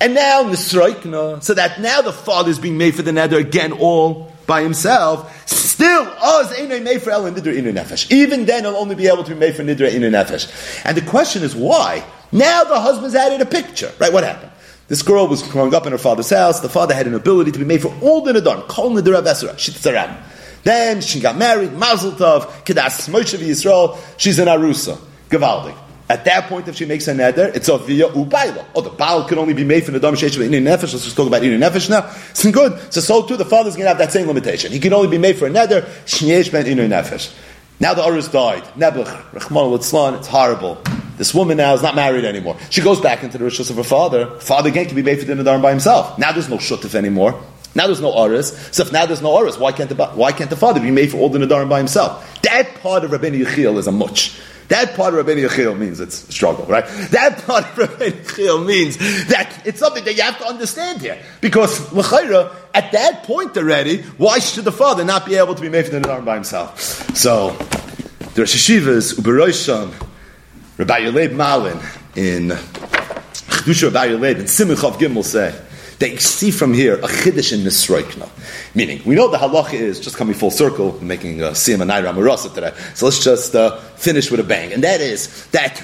and 0.00 0.14
now 0.14 0.44
Nisraikna, 0.44 1.42
so 1.42 1.54
that 1.54 1.80
now 1.80 2.02
the 2.02 2.12
father 2.12 2.50
is 2.50 2.58
being 2.58 2.78
made 2.78 2.94
for 2.94 3.02
the 3.02 3.12
nether 3.12 3.38
again 3.38 3.72
all 3.72 4.32
by 4.46 4.62
himself, 4.62 5.48
still 5.48 6.02
Oz 6.02 6.52
Einay 6.52 6.82
made 6.82 7.02
for 7.02 7.10
El 7.10 7.24
Nidra 7.24 7.56
Inu 7.56 7.72
Nefesh. 7.72 8.10
Even 8.10 8.44
then 8.46 8.64
he'll 8.64 8.76
only 8.76 8.94
be 8.94 9.08
able 9.08 9.24
to 9.24 9.32
be 9.32 9.38
made 9.38 9.56
for 9.56 9.62
Nidra 9.62 9.90
Inu 9.90 10.10
Nefesh. 10.10 10.82
And 10.84 10.96
the 10.96 11.02
question 11.02 11.42
is 11.42 11.54
why? 11.56 12.04
Now 12.32 12.64
the 12.64 12.80
husband's 12.80 13.14
added 13.14 13.40
a 13.40 13.46
picture. 13.46 13.92
Right, 13.98 14.12
what 14.12 14.24
happened? 14.24 14.52
This 14.88 15.02
girl 15.02 15.26
was 15.26 15.42
growing 15.42 15.74
up 15.74 15.84
in 15.86 15.92
her 15.92 15.98
father's 15.98 16.30
house. 16.30 16.60
The 16.60 16.68
father 16.68 16.94
had 16.94 17.06
an 17.06 17.14
ability 17.14 17.50
to 17.52 17.58
be 17.58 17.64
made 17.64 17.82
for 17.82 17.92
all 18.00 18.20
the 18.22 18.32
Nadar. 18.32 18.68
Kol 18.68 18.92
Nidra 18.92 19.22
Vesra, 19.22 19.54
Shitzaram. 19.54 20.16
Then 20.62 21.00
she 21.00 21.20
got 21.20 21.36
married, 21.36 21.72
Mazel 21.72 22.12
Tov, 22.12 22.42
Kedas 22.64 23.08
Moshe 23.08 23.38
Yisrael, 23.38 23.98
she's 24.16 24.38
an 24.38 24.48
Arusa. 24.48 24.98
Gavaldik. 25.30 25.76
At 26.08 26.24
that 26.26 26.48
point, 26.48 26.68
if 26.68 26.76
she 26.76 26.84
makes 26.84 27.08
a 27.08 27.14
neder, 27.14 27.54
it's 27.54 27.68
a 27.68 27.78
via 27.78 28.08
ubaila. 28.08 28.64
Oh, 28.74 28.80
the 28.80 28.90
baal 28.90 29.24
can 29.24 29.38
only 29.38 29.54
be 29.54 29.64
made 29.64 29.84
from 29.84 29.94
the 29.94 30.00
dam 30.00 30.14
sheish 30.14 30.40
in 30.40 30.52
nefesh. 30.64 30.92
Let's 30.92 31.04
just 31.04 31.16
talk 31.16 31.26
about 31.26 31.42
in 31.42 31.60
nefesh 31.60 31.90
now. 31.90 32.08
It's 32.30 32.48
good. 32.48 32.92
So, 32.92 33.00
so 33.00 33.26
too, 33.26 33.36
the 33.36 33.44
father's 33.44 33.74
going 33.74 33.86
to 33.86 33.88
have 33.88 33.98
that 33.98 34.12
same 34.12 34.28
limitation. 34.28 34.70
He 34.70 34.78
can 34.78 34.92
only 34.92 35.08
be 35.08 35.18
made 35.18 35.36
for 35.36 35.46
a 35.46 35.50
neder 35.50 35.82
sheish 36.04 36.52
ben 36.52 36.66
in 36.66 36.78
nefesh. 36.78 37.34
Now 37.80 37.92
the 37.92 38.02
Urus 38.06 38.28
died. 38.28 38.62
Nebuch, 38.76 39.06
Rachman 39.32 39.76
Litzlan, 39.76 40.16
it's 40.16 40.28
horrible. 40.28 40.80
This 41.16 41.34
woman 41.34 41.56
now 41.56 41.74
is 41.74 41.82
not 41.82 41.96
married 41.96 42.24
anymore. 42.24 42.56
She 42.70 42.82
goes 42.82 43.00
back 43.00 43.22
into 43.22 43.38
the 43.38 43.44
rishus 43.44 43.70
of 43.70 43.76
her 43.76 43.82
father. 43.82 44.38
Father 44.38 44.68
again 44.68 44.86
can 44.86 44.94
be 44.94 45.02
made 45.02 45.18
for 45.18 45.24
the 45.24 45.34
neder 45.34 45.60
by 45.60 45.70
himself. 45.70 46.18
Now 46.18 46.32
there's 46.32 46.48
no 46.48 46.56
shutif 46.56 46.94
anymore. 46.94 47.42
Now 47.74 47.86
there's 47.86 48.00
no 48.00 48.16
Aris. 48.16 48.68
So 48.72 48.84
if 48.84 48.92
now 48.92 49.06
there's 49.06 49.20
no 49.20 49.36
Aris, 49.38 49.58
why 49.58 49.72
can't 49.72 49.90
the, 49.90 50.06
why 50.06 50.32
can't 50.32 50.48
the 50.48 50.56
father 50.56 50.80
be 50.80 50.90
made 50.90 51.10
for 51.10 51.18
all 51.18 51.28
the 51.28 51.38
Nadarim 51.38 51.68
by 51.68 51.78
himself? 51.78 52.40
That 52.42 52.76
part 52.76 53.04
of 53.04 53.10
Rabbeinu 53.10 53.44
Yechiel 53.44 53.76
is 53.76 53.86
a 53.86 53.92
much. 53.92 54.40
That 54.68 54.96
part 54.96 55.14
of 55.14 55.24
Rabbeinu 55.24 55.48
Yechiel 55.48 55.78
means 55.78 56.00
it's 56.00 56.16
struggle, 56.34 56.64
right? 56.66 56.84
That 57.10 57.44
part 57.46 57.64
of 57.64 57.88
Rabbeinu 57.88 58.22
Yechiel 58.22 58.66
means 58.66 58.96
that 59.28 59.62
it's 59.64 59.78
something 59.78 60.04
that 60.04 60.14
you 60.14 60.22
have 60.22 60.38
to 60.38 60.46
understand 60.46 61.00
here. 61.00 61.18
Because 61.40 61.92
L'chaira, 61.92 62.54
at 62.74 62.92
that 62.92 63.22
point 63.22 63.56
already, 63.56 64.02
why 64.18 64.38
should 64.40 64.64
the 64.64 64.72
father 64.72 65.04
not 65.04 65.24
be 65.24 65.36
able 65.36 65.54
to 65.54 65.62
be 65.62 65.68
made 65.68 65.84
for 65.84 65.92
the 65.92 66.00
Nadarim 66.00 66.24
by 66.24 66.34
himself? 66.34 66.80
So, 67.16 67.50
the 68.34 68.42
Rosh 68.42 68.54
Hashivas, 68.56 69.14
Uberoisham, 69.14 69.92
Rabbi 70.78 71.00
Yaleib 71.00 71.32
Malin, 71.32 71.78
in 72.16 72.48
Chedusha 72.48 73.92
Rabbi 73.92 74.08
Yaleib, 74.08 74.40
in 74.40 74.46
Simcha 74.48 74.74
Gimel 74.74 75.24
say, 75.24 75.54
they 75.98 76.16
see 76.16 76.50
from 76.50 76.74
here 76.74 76.94
a 76.94 77.08
chiddush 77.08 77.52
in 77.52 77.60
nisroikna. 77.60 78.28
Meaning, 78.74 79.02
we 79.04 79.14
know 79.14 79.28
the 79.28 79.38
halacha 79.38 79.74
is 79.74 80.00
just 80.00 80.16
coming 80.16 80.34
full 80.34 80.50
circle, 80.50 81.02
making 81.02 81.42
a 81.42 81.50
siyam 81.50 81.80
and 81.80 81.90
naira 81.90 82.54
today. 82.54 82.72
So 82.94 83.06
let's 83.06 83.22
just 83.22 83.54
uh, 83.54 83.78
finish 83.96 84.30
with 84.30 84.40
a 84.40 84.44
bang, 84.44 84.72
and 84.72 84.84
that 84.84 85.00
is 85.00 85.46
that 85.48 85.82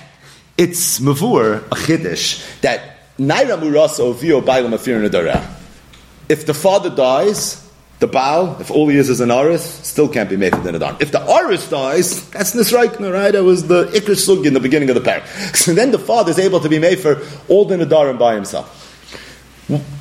it's 0.59 0.99
mavur 0.99 1.59
a 1.59 1.75
chiddush 1.75 2.61
that 2.61 2.81
naira 3.19 3.59
murasa 3.59 4.15
ovio 4.15 4.43
bailam 4.43 5.47
If 6.29 6.47
the 6.47 6.55
father 6.55 6.91
dies, 6.91 7.63
the 8.03 8.09
Baal, 8.09 8.61
if 8.61 8.71
all 8.71 8.89
he 8.89 8.99
is 8.99 9.09
is 9.09 9.21
an 9.21 9.31
Aris, 9.31 9.65
still 9.65 10.09
can't 10.09 10.29
be 10.29 10.37
made 10.37 10.53
for 10.53 10.61
the 10.61 10.73
Nadar. 10.73 11.01
If 11.01 11.13
the 11.13 11.23
Aris 11.25 11.71
dies, 11.71 12.29
that's 12.31 12.53
Nisraikna, 12.53 13.13
right? 13.13 13.31
That 13.31 13.45
was 13.45 13.69
the 13.69 13.85
Ikr 13.85 14.17
Sugi 14.17 14.47
in 14.47 14.55
the 14.55 14.61
beginning 14.61 14.91
of 14.91 14.97
the 14.97 15.01
parak. 15.01 15.25
So 15.57 15.73
then 15.73 15.93
the 15.93 16.01
father 16.01 16.33
is 16.33 16.39
able 16.41 16.59
to 16.59 16.69
be 16.69 16.81
made 16.81 16.99
for 16.99 17.23
all 17.49 17.65
the 17.65 17.77
Nadarim 17.77 18.19
by 18.19 18.35
himself. 18.35 18.82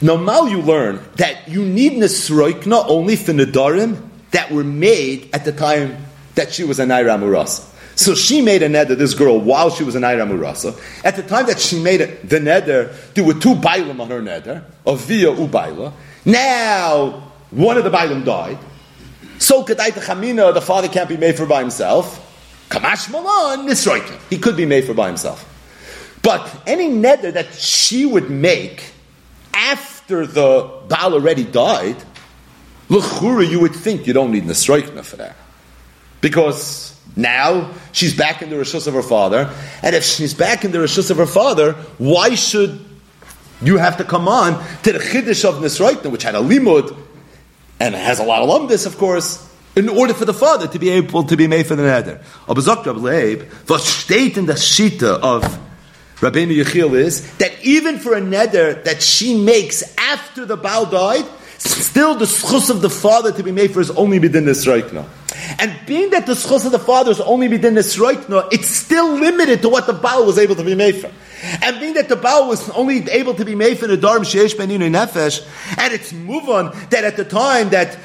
Normal, 0.01 0.49
you 0.49 0.61
learn 0.61 1.03
that 1.15 1.47
you 1.47 1.65
need 1.65 1.93
Nesroikna 1.93 2.85
only 2.87 3.15
for 3.15 3.31
Nadarim 3.31 4.01
that 4.31 4.51
were 4.51 4.63
made 4.63 5.29
at 5.33 5.45
the 5.45 5.51
time 5.51 5.97
that 6.35 6.53
she 6.53 6.63
was 6.63 6.79
an 6.79 6.89
Naira 6.89 7.19
Murasa. 7.19 7.67
So 7.95 8.15
she 8.15 8.41
made 8.41 8.63
a 8.63 8.69
neder, 8.69 8.97
this 8.97 9.13
girl, 9.13 9.39
while 9.39 9.69
she 9.69 9.83
was 9.83 9.95
an 9.95 10.03
Naira 10.03 10.27
Murasa. 10.27 10.79
At 11.05 11.17
the 11.17 11.23
time 11.23 11.45
that 11.47 11.59
she 11.59 11.79
made 11.79 12.01
it, 12.01 12.27
the 12.27 12.39
neder, 12.39 13.13
there 13.13 13.23
were 13.23 13.33
two 13.33 13.55
bailam 13.55 13.99
on 13.99 14.09
her 14.09 14.21
neder, 14.21 14.63
a 14.87 14.95
via 14.95 15.27
ubaila. 15.27 15.93
Now, 16.25 17.31
one 17.51 17.77
of 17.77 17.83
the 17.83 17.91
bailam 17.91 18.25
died. 18.25 18.57
So 19.39 19.63
Kedai 19.63 19.89
Chamina, 19.89 20.53
the 20.53 20.61
father 20.61 20.87
can't 20.87 21.09
be 21.09 21.17
made 21.17 21.35
for 21.35 21.45
by 21.45 21.61
himself. 21.61 22.27
Kamash 22.69 23.11
Malan, 23.11 23.67
Nisroikna. 23.67 24.17
He 24.29 24.37
could 24.37 24.55
be 24.55 24.65
made 24.65 24.85
for 24.85 24.93
by 24.93 25.07
himself. 25.07 25.47
But 26.23 26.63
any 26.65 26.89
neder 26.89 27.33
that 27.33 27.53
she 27.53 28.05
would 28.05 28.29
make, 28.29 28.83
after 30.11 30.25
the 30.27 30.69
Baal 30.89 31.13
already 31.13 31.45
died, 31.45 31.95
L'chura, 32.89 33.49
you 33.49 33.61
would 33.61 33.73
think 33.73 34.07
you 34.07 34.13
don't 34.13 34.31
need 34.31 34.43
Nesroikna 34.43 35.03
for 35.03 35.15
that. 35.17 35.35
Because 36.19 36.99
now 37.15 37.71
she's 37.93 38.15
back 38.15 38.41
in 38.41 38.49
the 38.49 38.57
Rishus 38.57 38.87
of 38.87 38.93
her 38.93 39.01
father, 39.01 39.53
and 39.81 39.95
if 39.95 40.03
she's 40.03 40.33
back 40.33 40.65
in 40.65 40.71
the 40.71 40.79
Rishus 40.79 41.09
of 41.09 41.17
her 41.17 41.25
father, 41.25 41.73
why 41.97 42.35
should 42.35 42.83
you 43.61 43.77
have 43.77 43.97
to 43.97 44.03
come 44.03 44.27
on 44.27 44.61
to 44.83 44.91
the 44.91 44.99
Chiddush 44.99 45.45
of 45.45 45.55
Nesroikna, 45.55 46.11
which 46.11 46.23
had 46.23 46.35
a 46.35 46.39
limud, 46.39 46.97
and 47.79 47.95
has 47.95 48.19
a 48.19 48.23
lot 48.23 48.41
of 48.41 48.49
lumdis, 48.49 48.85
of 48.85 48.97
course, 48.97 49.47
in 49.75 49.87
order 49.87 50.13
for 50.13 50.25
the 50.25 50.33
father 50.33 50.67
to 50.67 50.77
be 50.77 50.89
able 50.89 51.23
to 51.23 51.37
be 51.37 51.47
made 51.47 51.65
for 51.65 51.75
the 51.75 51.83
neder. 51.83 52.21
Aber 52.47 52.93
Leib, 52.93 53.49
was 53.69 54.11
in 54.11 54.45
the 54.45 54.53
Shita 54.53 55.19
of 55.21 55.70
Rabbeinu 56.21 56.63
Yechiel 56.63 56.93
is 56.93 57.35
that 57.37 57.51
even 57.63 57.97
for 57.97 58.13
a 58.13 58.21
neder 58.21 58.83
that 58.83 59.01
she 59.01 59.35
makes 59.43 59.83
after 59.97 60.45
the 60.45 60.55
Baal 60.55 60.85
died, 60.85 61.25
still 61.57 62.13
the 62.13 62.25
schus 62.25 62.69
of 62.69 62.81
the 62.81 62.91
father 62.91 63.31
to 63.31 63.41
be 63.41 63.51
made 63.51 63.71
for 63.71 63.81
is 63.81 63.89
only 63.91 64.19
within 64.19 64.45
the 64.45 64.51
Sreikna. 64.51 65.07
And 65.59 65.75
being 65.87 66.11
that 66.11 66.27
the 66.27 66.33
schus 66.33 66.63
of 66.63 66.71
the 66.71 66.79
father 66.79 67.09
is 67.09 67.19
only 67.21 67.47
within 67.47 67.73
the 67.73 67.81
Sreikna, 67.81 68.53
it's 68.53 68.69
still 68.69 69.13
limited 69.15 69.63
to 69.63 69.69
what 69.69 69.87
the 69.87 69.93
Baal 69.93 70.23
was 70.25 70.37
able 70.37 70.53
to 70.55 70.63
be 70.63 70.75
made 70.75 70.97
for. 70.97 71.11
And 71.63 71.79
being 71.79 71.95
that 71.95 72.07
the 72.07 72.15
Baal 72.15 72.47
was 72.47 72.69
only 72.69 73.09
able 73.09 73.33
to 73.33 73.43
be 73.43 73.55
made 73.55 73.79
for 73.79 73.87
the 73.87 73.97
Dharm 73.97 74.19
Sheish 74.19 74.53
Beninu 74.53 74.91
Nefesh, 74.91 75.43
and 75.79 75.91
it's 75.91 76.13
move 76.13 76.47
on 76.49 76.71
that 76.91 77.03
at 77.03 77.17
the 77.17 77.25
time 77.25 77.69
that 77.69 77.97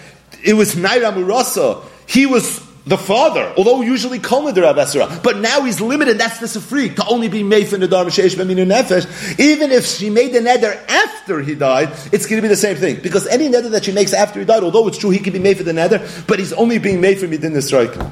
it 0.42 0.54
was 0.54 0.74
Naira 0.74 1.12
Murasa, 1.12 1.84
he 2.06 2.24
was 2.24 2.65
the 2.86 2.96
father, 2.96 3.52
although 3.56 3.80
usually 3.82 4.20
Kol 4.20 4.44
Nidar 4.44 5.22
but 5.22 5.38
now 5.38 5.62
he's 5.62 5.80
limited, 5.80 6.18
that's 6.18 6.38
the 6.38 6.46
Safri, 6.46 6.94
to 6.94 7.04
only 7.06 7.26
be 7.26 7.42
made 7.42 7.66
for 7.66 7.76
Nidar 7.76 8.06
M'sheish 8.06 8.36
B'minu 8.36 8.64
Nefesh. 8.64 9.40
Even 9.40 9.72
if 9.72 9.84
she 9.84 10.08
made 10.08 10.32
the 10.32 10.38
neder 10.38 10.76
after 10.88 11.40
he 11.40 11.56
died, 11.56 11.90
it's 12.12 12.26
going 12.26 12.36
to 12.36 12.42
be 12.42 12.48
the 12.48 12.54
same 12.54 12.76
thing. 12.76 13.00
Because 13.02 13.26
any 13.26 13.48
neder 13.48 13.70
that 13.72 13.84
she 13.84 13.92
makes 13.92 14.12
after 14.12 14.38
he 14.38 14.44
died, 14.44 14.62
although 14.62 14.86
it's 14.86 14.98
true 14.98 15.10
he 15.10 15.18
can 15.18 15.32
be 15.32 15.40
made 15.40 15.56
for 15.56 15.64
the 15.64 15.72
neder, 15.72 16.26
but 16.28 16.38
he's 16.38 16.52
only 16.52 16.78
being 16.78 17.00
made 17.00 17.18
for 17.18 17.26
Midin 17.26 17.52
Nisraikna. 17.52 18.08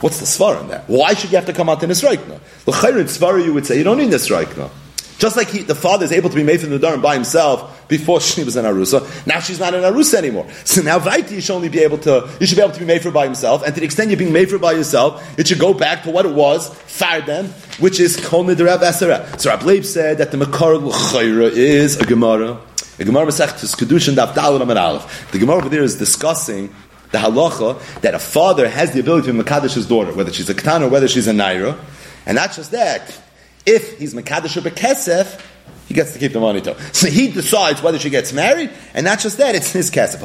What's 0.00 0.20
the 0.20 0.26
svar 0.26 0.60
in 0.62 0.68
that? 0.68 0.88
Why 0.88 1.12
should 1.12 1.30
you 1.30 1.36
have 1.36 1.46
to 1.46 1.52
come 1.52 1.68
out 1.68 1.80
to 1.80 1.86
Nisraikna? 1.86 2.40
The 2.64 2.72
Chayrin 2.72 3.04
Svar 3.04 3.44
you 3.44 3.52
would 3.52 3.66
say, 3.66 3.76
you 3.76 3.84
don't 3.84 3.98
need 3.98 4.10
Nisraikna. 4.10 4.70
Just 5.18 5.36
like 5.36 5.48
he, 5.48 5.62
the 5.62 5.74
father 5.74 6.04
is 6.04 6.12
able 6.12 6.28
to 6.28 6.36
be 6.36 6.42
made 6.42 6.60
from 6.60 6.70
the 6.70 6.78
Dharm 6.78 7.00
by 7.00 7.14
himself 7.14 7.88
before 7.88 8.20
she 8.20 8.44
was 8.44 8.56
an 8.56 8.64
Arusa, 8.64 9.26
now 9.26 9.40
she's 9.40 9.58
not 9.58 9.74
an 9.74 9.82
Arusa 9.82 10.14
anymore. 10.14 10.46
So 10.64 10.82
now 10.82 10.98
Vaiti, 10.98 11.42
should 11.42 11.54
only 11.54 11.68
be 11.68 11.80
able 11.80 11.98
to, 11.98 12.28
you 12.40 12.46
should 12.46 12.56
be 12.56 12.62
able 12.62 12.74
to 12.74 12.80
be 12.80 12.86
made 12.86 13.02
for 13.02 13.10
by 13.10 13.24
himself, 13.24 13.62
and 13.64 13.74
to 13.74 13.80
the 13.80 13.86
extent 13.86 14.10
you're 14.10 14.18
being 14.18 14.32
made 14.32 14.50
for 14.50 14.58
by 14.58 14.72
yourself, 14.72 15.38
it 15.38 15.48
should 15.48 15.58
go 15.58 15.72
back 15.72 16.02
to 16.02 16.10
what 16.10 16.26
it 16.26 16.34
was, 16.34 16.68
Farden, 16.68 17.46
which 17.78 17.98
is 18.00 18.16
Kol 18.16 18.44
Nidarav 18.44 18.78
Asara. 18.78 19.40
So 19.40 19.50
Rabbi 19.50 19.80
said 19.80 20.18
that 20.18 20.30
the 20.30 20.36
Makar 20.36 20.76
L'chayra 20.76 21.50
is 21.50 21.96
a 21.98 22.04
Gemara, 22.04 22.60
a 22.98 23.04
Gemara 23.04 23.26
Masechtus 23.26 23.74
Kedushin 23.74 24.14
Daf. 24.14 25.30
The 25.30 25.38
Gemara 25.38 25.56
over 25.56 25.68
there 25.68 25.82
is 25.82 25.96
discussing 25.96 26.74
the 27.12 27.18
halacha 27.18 28.00
that 28.00 28.14
a 28.14 28.18
father 28.18 28.68
has 28.68 28.92
the 28.92 29.00
ability 29.00 29.28
to 29.28 29.32
Makadish 29.32 29.74
his 29.74 29.86
daughter, 29.86 30.12
whether 30.12 30.32
she's 30.32 30.50
a 30.50 30.54
Ktan 30.54 30.82
or 30.82 30.88
whether 30.88 31.08
she's 31.08 31.26
a 31.26 31.32
Naira, 31.32 31.78
and 32.26 32.36
not 32.36 32.52
just 32.52 32.72
that, 32.72 33.18
if 33.66 33.98
he's 33.98 34.14
Makadish 34.14 34.56
or 34.56 34.62
Bekesef, 34.62 35.40
he 35.86 35.94
gets 35.94 36.12
to 36.12 36.18
keep 36.18 36.32
the 36.32 36.40
money 36.40 36.60
too. 36.60 36.74
So 36.92 37.08
he 37.08 37.30
decides 37.30 37.80
whether 37.80 37.98
she 37.98 38.10
gets 38.10 38.32
married, 38.32 38.70
and 38.92 39.04
not 39.04 39.20
just 39.20 39.38
that, 39.38 39.54
it's 39.54 39.70
his 39.70 39.90
kesef. 39.90 40.20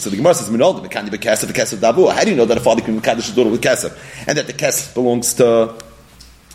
So 0.00 0.10
the 0.10 0.16
Gemara 0.16 0.34
says, 0.34 0.48
"Minol 0.48 0.84
bekandi 0.84 1.10
bekesef, 1.10 1.46
bekesef 1.46 1.78
dabu." 1.78 2.12
How 2.12 2.24
do 2.24 2.30
you 2.30 2.36
know 2.36 2.46
that 2.46 2.56
a 2.56 2.60
father 2.60 2.80
can 2.80 3.00
mekadosh 3.00 3.26
his 3.26 3.34
daughter 3.34 3.50
with 3.50 3.60
kesef, 3.60 3.96
and 4.26 4.36
that 4.36 4.48
the 4.48 4.52
kesef 4.52 4.94
belongs 4.94 5.34
to 5.34 5.74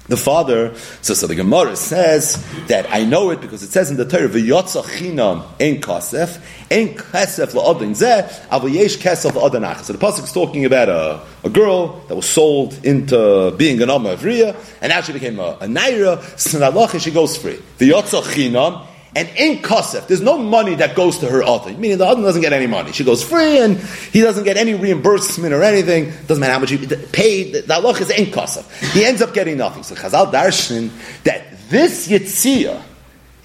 the 0.08 0.18
father, 0.18 0.76
so, 1.02 1.13
so 1.15 1.26
the 1.26 1.36
Gemara 1.36 1.76
says 1.76 2.44
that 2.68 2.86
I 2.91 3.06
know 3.06 3.32
it 3.32 3.41
because 3.41 3.63
it 3.63 3.72
says 3.72 3.89
in 3.89 3.98
the 3.98 4.06
Torah, 4.06 4.30
"V'yotza 4.30 4.84
chinam 4.84 5.44
ein 5.60 5.82
kasef, 5.82 6.39
ein 6.70 6.96
kasef 6.96 7.54
la'odin 7.54 7.96
zeh, 7.96 8.30
aval 8.50 8.72
yesh 8.72 8.98
kasef 8.98 9.32
la'odin 9.32 9.84
So 9.84 9.94
the 9.94 10.00
pasuk 10.00 10.26
is 10.26 10.32
talking 10.32 10.65
about 10.65 10.89
a, 10.89 11.22
a 11.44 11.50
girl 11.50 12.02
that 12.08 12.15
was 12.15 12.28
sold 12.28 12.80
into 12.86 13.52
being 13.58 13.82
an 13.82 13.89
Amma 13.89 14.15
Avriya, 14.15 14.56
and 14.82 14.91
now 14.91 15.02
she 15.02 15.12
became 15.12 15.39
a, 15.39 15.58
a 15.62 15.65
Naira, 15.65 16.22
so 16.38 17.00
she 17.00 17.12
goes 17.12 17.36
free. 17.36 17.60
V'yotza 17.80 18.22
chinam, 18.22 18.86
and 19.15 19.30
in 19.38 19.60
Kosef, 19.60 20.08
there's 20.08 20.21
no 20.21 20.38
money 20.38 20.75
that 20.75 20.93
goes 20.93 21.19
to 21.19 21.30
her 21.30 21.41
author. 21.41 21.71
Meaning 21.71 21.99
the 21.99 22.06
other 22.06 22.21
doesn't 22.21 22.41
get 22.41 22.51
any 22.51 22.67
money. 22.67 22.91
She 22.91 23.06
goes 23.06 23.23
free 23.23 23.60
and 23.60 23.78
he 23.78 24.19
doesn't 24.19 24.43
get 24.43 24.58
any 24.58 24.73
reimbursement 24.73 25.54
or 25.54 25.63
anything. 25.63 26.12
Doesn't 26.28 26.41
matter 26.41 26.51
how 26.51 26.60
much 26.60 26.71
he 26.71 26.78
paid. 26.78 27.54
The 27.54 27.62
halach 27.62 28.01
is 28.01 28.10
in 28.10 28.25
Kosef. 28.25 28.69
He 28.91 29.06
ends 29.06 29.21
up 29.21 29.34
getting 29.34 29.58
nothing. 29.58 29.84
So 29.84 29.95
Chazal 29.95 30.34
Darshan 30.34 30.89
that 31.23 31.43
this 31.69 32.10
Yitzia 32.10 32.82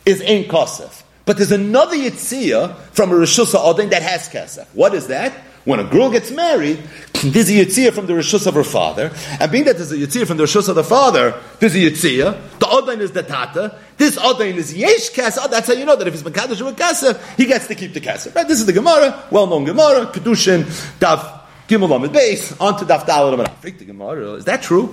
is 0.05 0.21
in 0.21 0.45
Kosef. 0.51 1.05
But 1.25 1.37
there's 1.37 1.53
another 1.53 1.95
Yitzia 1.95 2.77
from 2.93 3.13
a 3.13 3.15
Rishusa 3.15 3.65
Odin 3.65 3.91
that 3.91 4.03
has 4.03 4.29
Kesef. 4.29 4.67
What 4.75 4.93
is 4.95 5.07
that? 5.07 5.33
When 5.71 5.79
a 5.79 5.85
girl 5.85 6.11
gets 6.11 6.33
married, 6.33 6.83
there's 7.23 7.49
a 7.49 7.53
Yitzia 7.53 7.93
from 7.93 8.07
the 8.07 8.15
Rishus 8.15 8.45
of 8.49 8.55
her 8.55 8.65
father, 8.65 9.13
and 9.39 9.53
being 9.53 9.63
that 9.67 9.77
there's 9.77 9.93
a 9.93 9.99
Yitzia 9.99 10.27
from 10.27 10.37
the 10.37 10.43
Rishus 10.43 10.69
of 10.69 10.75
the 10.75 10.83
father, 10.83 11.41
there's 11.61 11.77
a 11.77 11.79
Yitzia, 11.79 12.59
the 12.59 12.67
Odain 12.67 12.99
is 12.99 13.13
the 13.13 13.23
Tata, 13.23 13.79
this 13.97 14.19
Odain 14.19 14.57
is 14.57 14.75
Yesh 14.75 15.17
oh, 15.17 15.47
that's 15.47 15.69
how 15.69 15.75
you 15.75 15.85
know 15.85 15.95
that 15.95 16.09
if 16.09 16.15
he's 16.15 16.25
Mekadosh 16.25 16.61
with 16.61 16.77
Kesef, 16.77 17.37
he 17.37 17.47
gets 17.47 17.69
to 17.69 17.77
keep 17.77 17.95
the 17.95 18.01
Kesef. 18.01 18.35
Right? 18.35 18.49
This 18.49 18.59
is 18.59 18.67
the 18.67 18.73
Gemara, 18.73 19.29
well-known 19.31 19.65
Gemara, 19.65 20.07
Kedushin, 20.07 20.65
Dav 20.99 21.21
Gimel 21.69 22.05
Beis, 22.09 22.61
on 22.61 22.77
to 22.77 22.85
Daf 22.85 23.07
Dalad 23.07 23.79
the 23.79 23.85
Gemara, 23.85 24.33
is 24.33 24.47
that 24.47 24.65
true? 24.65 24.87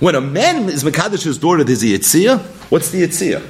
When 0.00 0.14
a 0.14 0.22
man 0.22 0.70
is 0.70 0.82
Mekadosh 0.82 1.24
his 1.24 1.36
daughter, 1.36 1.62
there's 1.62 1.82
a 1.82 1.88
Yitzia, 1.88 2.38
what's 2.70 2.88
the 2.88 3.02
Yitzia? 3.02 3.46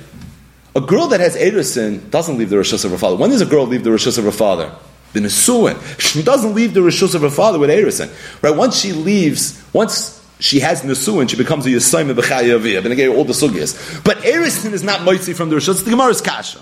A 0.75 0.81
girl 0.81 1.07
that 1.07 1.21
has 1.21 1.37
Erisin 1.37 2.11
doesn't 2.11 2.39
leave 2.39 2.51
the 2.51 2.57
Rishus 2.57 2.85
of 2.85 2.91
her 2.91 2.99
father. 2.99 3.15
When 3.15 3.31
does 3.31 3.41
a 3.41 3.47
girl 3.47 3.69
leave 3.69 3.85
the 3.85 3.91
Rishus 3.91 4.19
of 4.19 4.25
her 4.25 4.33
father? 4.33 4.75
The 5.13 5.21
Nesuin. 5.21 6.01
She 6.01 6.23
doesn't 6.23 6.55
leave 6.55 6.75
the 6.75 6.81
Rishus 6.81 7.15
of 7.15 7.23
her 7.23 7.31
father 7.31 7.59
with 7.59 7.71
Erison. 7.71 8.11
Right? 8.43 8.55
Once 8.55 8.81
she 8.81 8.93
leaves, 8.93 9.63
once 9.73 10.25
she 10.41 10.61
has 10.61 10.83
Nesuin, 10.83 11.29
she 11.29 11.37
becomes 11.37 11.67
a 11.67 11.71
Yisayim 11.71 12.13
B'chayaviyah. 12.15 12.83
To 12.83 12.95
get 12.95 13.09
all 13.09 13.25
the 13.25 13.33
sugyas. 13.33 14.03
But 14.05 14.19
Erison 14.19 14.73
is 14.73 14.83
not 14.83 15.01
Moitzi 15.01 15.35
from 15.35 15.51
the 15.51 15.57
Rishus. 15.57 15.85
The 15.85 15.91
Gemara's 15.91 16.21
Kasha. 16.21 16.61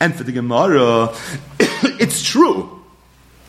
And 0.00 0.14
for 0.14 0.24
the 0.24 0.32
Gemara, 0.32 1.14
it's 1.58 2.22
true. 2.22 2.82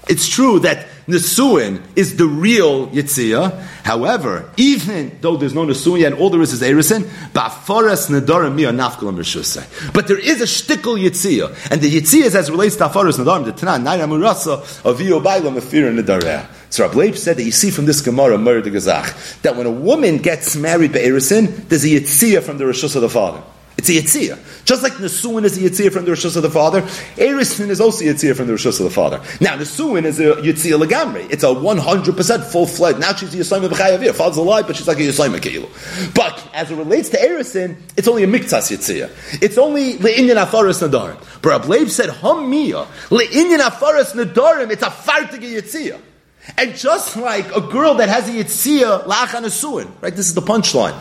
It's 0.08 0.28
true 0.28 0.60
that 0.60 0.88
Nesuin 1.10 1.82
is 1.96 2.16
the 2.18 2.26
real 2.26 2.88
Yitzia. 2.88 3.60
However, 3.84 4.52
even 4.58 5.18
though 5.22 5.38
there's 5.38 5.54
no 5.54 5.66
Nesuin 5.66 6.06
and 6.06 6.16
all 6.16 6.30
there 6.30 6.42
is 6.42 6.54
is 6.54 6.62
Erisin, 6.62 7.04
Ba'afaras 7.34 8.10
Nedarim 8.10 8.56
Mia 8.56 8.72
Nafkalam 8.72 9.18
Rishusay. 9.18 9.94
But 9.94 10.08
there 10.08 10.20
is 10.20 10.42
a 10.42 10.46
shtickle 10.46 10.98
Yitzia. 10.98 11.72
And 11.72 11.82
the 11.82 11.90
Yitzia 11.94 12.24
is 12.26 12.36
as 12.36 12.50
relates 12.52 12.76
to 12.78 12.86
Afaras 12.86 13.18
Nedarim, 13.18 13.46
the 13.46 13.52
Tanan, 13.52 13.84
Naira 13.84 14.08
Murasa, 14.08 14.62
Avio 14.84 15.22
Bailam, 15.22 15.58
Afir 15.58 15.92
Nedareh. 15.92 16.46
So 16.72 16.88
Rabbi 16.88 17.12
said 17.12 17.38
that 17.38 17.44
you 17.44 17.52
see 17.52 17.72
from 17.72 17.86
this 17.86 18.02
Gemara, 18.02 18.38
Murder 18.38 18.70
Gazach, 18.70 19.42
that 19.42 19.56
when 19.56 19.66
a 19.66 19.72
woman 19.72 20.18
gets 20.18 20.56
married 20.56 20.94
by 20.94 21.00
Erisin, 21.00 21.68
there's 21.68 21.84
a 21.84 21.88
Yitzia 21.88 22.44
from 22.44 22.60
the 22.60 22.66
Rishus 22.66 22.96
of 22.96 23.02
the 23.02 23.10
father. 23.10 23.42
It's 23.80 23.88
a 23.88 23.94
Yitzia. 23.94 24.38
Just 24.66 24.84
like 24.84 24.92
Nesuin 24.94 25.46
is 25.46 25.58
a 25.58 25.62
Yitzia 25.62 25.90
from 25.90 26.04
the 26.04 26.12
Rishus 26.12 26.36
of 26.36 26.44
the 26.44 26.50
father, 26.50 26.82
Erisin 27.16 27.70
is 27.70 27.80
also 27.80 28.04
a 28.04 28.10
Yitzia 28.10 28.36
from 28.36 28.48
the 28.48 28.54
Rishus 28.54 28.78
of 28.78 28.84
the 28.84 28.90
father. 28.90 29.22
Now, 29.40 29.56
Nesuin 29.56 30.04
is 30.04 30.20
a 30.20 30.34
Yitzia 30.34 30.78
Legamri. 30.78 31.32
It's 31.32 31.44
a 31.44 31.48
100% 31.48 32.44
full 32.44 32.68
fledged. 32.68 33.00
Now 33.00 33.14
she's 33.14 33.34
a 33.34 33.38
Yisayim 33.38 33.70
B'chayavir. 33.70 34.14
Father's 34.14 34.36
alive, 34.36 34.68
but 34.68 34.76
she's 34.76 34.86
like 34.86 34.98
a 34.98 35.04
Yisayim 35.04 35.34
Keilu. 35.38 36.14
But 36.14 36.46
as 36.54 36.72
it 36.72 36.76
relates 36.76 37.08
to 37.10 37.18
Erisin, 37.20 37.78
it's 37.96 38.10
only 38.10 38.24
a 38.24 38.28
Miktas 38.28 38.70
Yitzia. 38.70 39.10
It's 39.42 39.58
only 39.58 39.94
Le'inyan 39.94 40.46
Afaris 40.46 40.86
Nadarim. 40.86 41.42
But 41.42 41.62
Ablev 41.62 41.90
said, 41.90 42.10
Hamiyah, 42.10 42.86
Le'inyan 43.08 43.60
Afaris 43.60 44.12
Nadarim, 44.12 44.72
it's 44.72 44.84
a 44.84 44.88
Fartig 44.88 45.40
Yitzia. 45.40 46.02
And 46.58 46.76
just 46.76 47.16
like 47.16 47.56
a 47.56 47.62
girl 47.62 47.96
that 47.96 48.10
has 48.10 48.28
a 48.28 48.34
Yitzia, 48.34 49.06
La'achan 49.06 49.46
Nesuin, 49.46 49.90
right? 50.02 50.14
This 50.14 50.28
is 50.28 50.34
the 50.34 50.42
punchline 50.42 51.00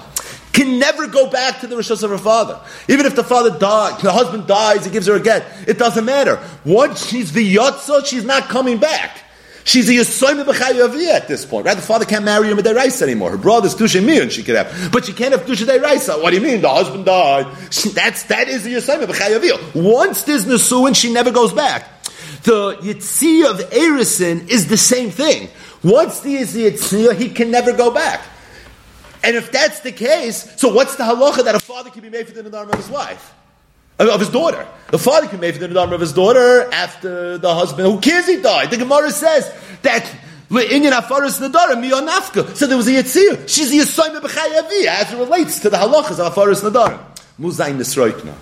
can 0.52 0.78
never 0.78 1.06
go 1.06 1.28
back 1.30 1.60
to 1.60 1.66
the 1.66 1.76
rishos 1.76 2.02
of 2.02 2.10
her 2.10 2.18
father. 2.18 2.60
Even 2.88 3.06
if 3.06 3.14
the 3.14 3.24
father 3.24 3.56
dies, 3.58 4.00
the 4.02 4.12
husband 4.12 4.46
dies, 4.46 4.84
he 4.84 4.90
gives 4.90 5.06
her 5.06 5.14
a 5.14 5.20
get, 5.20 5.44
it 5.66 5.78
doesn't 5.78 6.04
matter. 6.04 6.40
Once 6.64 7.06
she's 7.06 7.32
the 7.32 7.54
yotza, 7.54 8.04
she's 8.06 8.24
not 8.24 8.44
coming 8.44 8.78
back. 8.78 9.18
She's 9.68 9.86
a 9.90 9.92
Yisoyim 9.92 10.42
B'chayaviyah 10.44 11.12
at 11.12 11.28
this 11.28 11.44
point, 11.44 11.66
right? 11.66 11.76
The 11.76 11.82
father 11.82 12.06
can't 12.06 12.24
marry 12.24 12.48
her 12.48 12.54
Raisa 12.54 13.04
anymore. 13.04 13.32
Her 13.32 13.36
brother's 13.36 13.74
Tusha 13.74 14.22
and 14.22 14.32
she 14.32 14.42
could 14.42 14.56
have. 14.56 14.90
But 14.90 15.04
she 15.04 15.12
can't 15.12 15.32
have 15.32 15.44
Tusha 15.44 15.82
Raisa. 15.82 16.14
What 16.14 16.30
do 16.30 16.36
you 16.36 16.42
mean? 16.42 16.62
The 16.62 16.70
husband 16.70 17.04
died. 17.04 17.54
That's, 17.92 18.22
that 18.24 18.48
is 18.48 18.64
the 18.64 18.72
Yisoyim 18.72 19.04
B'chayaviyah. 19.04 19.74
Once 19.74 20.22
there's 20.22 20.46
Nesuin, 20.46 20.96
she 20.96 21.12
never 21.12 21.30
goes 21.30 21.52
back. 21.52 22.02
The 22.44 22.76
Yitzia 22.76 23.50
of 23.50 23.70
Erison 23.70 24.48
is 24.48 24.68
the 24.68 24.78
same 24.78 25.10
thing. 25.10 25.50
Once 25.84 26.20
the 26.20 26.36
Yitzia, 26.36 27.14
he 27.14 27.28
can 27.28 27.50
never 27.50 27.74
go 27.74 27.90
back. 27.90 28.22
And 29.22 29.36
if 29.36 29.50
that's 29.50 29.80
the 29.80 29.92
case, 29.92 30.54
so 30.60 30.72
what's 30.72 30.96
the 30.96 31.04
halacha 31.04 31.44
that 31.44 31.54
a 31.54 31.60
father 31.60 31.90
can 31.90 32.02
be 32.02 32.10
made 32.10 32.28
for 32.28 32.40
the 32.40 32.48
nadarim 32.48 32.70
of 32.70 32.78
his 32.78 32.88
wife? 32.88 33.34
Of 33.98 34.20
his 34.20 34.28
daughter. 34.30 34.66
The 34.90 34.98
father 34.98 35.26
can 35.26 35.40
be 35.40 35.48
made 35.48 35.54
for 35.54 35.60
the 35.60 35.68
nadarim 35.68 35.92
of 35.92 36.00
his 36.00 36.12
daughter 36.12 36.68
after 36.72 37.36
the 37.38 37.54
husband. 37.54 37.90
Who 37.92 38.00
cares 38.00 38.26
he 38.26 38.40
died? 38.40 38.70
The 38.70 38.76
Gemara 38.76 39.10
says 39.10 39.52
that 39.82 40.04
Inyan 40.50 40.92
Afaris 40.92 41.40
Nadarim 41.46 41.82
Miyonafka. 41.84 42.56
So 42.56 42.66
there 42.66 42.76
was 42.76 42.88
a 42.88 42.92
Yitzir. 42.92 43.48
She's 43.48 43.70
a 43.72 43.76
Yisoyim 43.84 44.20
B'chayavi 44.20 44.86
as 44.86 45.12
it 45.12 45.16
relates 45.18 45.60
to 45.60 45.70
the 45.70 45.76
halachas 45.76 46.18
of 46.18 46.32
Afaris 46.32 46.62
Nadarim. 46.62 47.00
Muzayin 47.38 47.76
Nisroikna. 47.76 48.34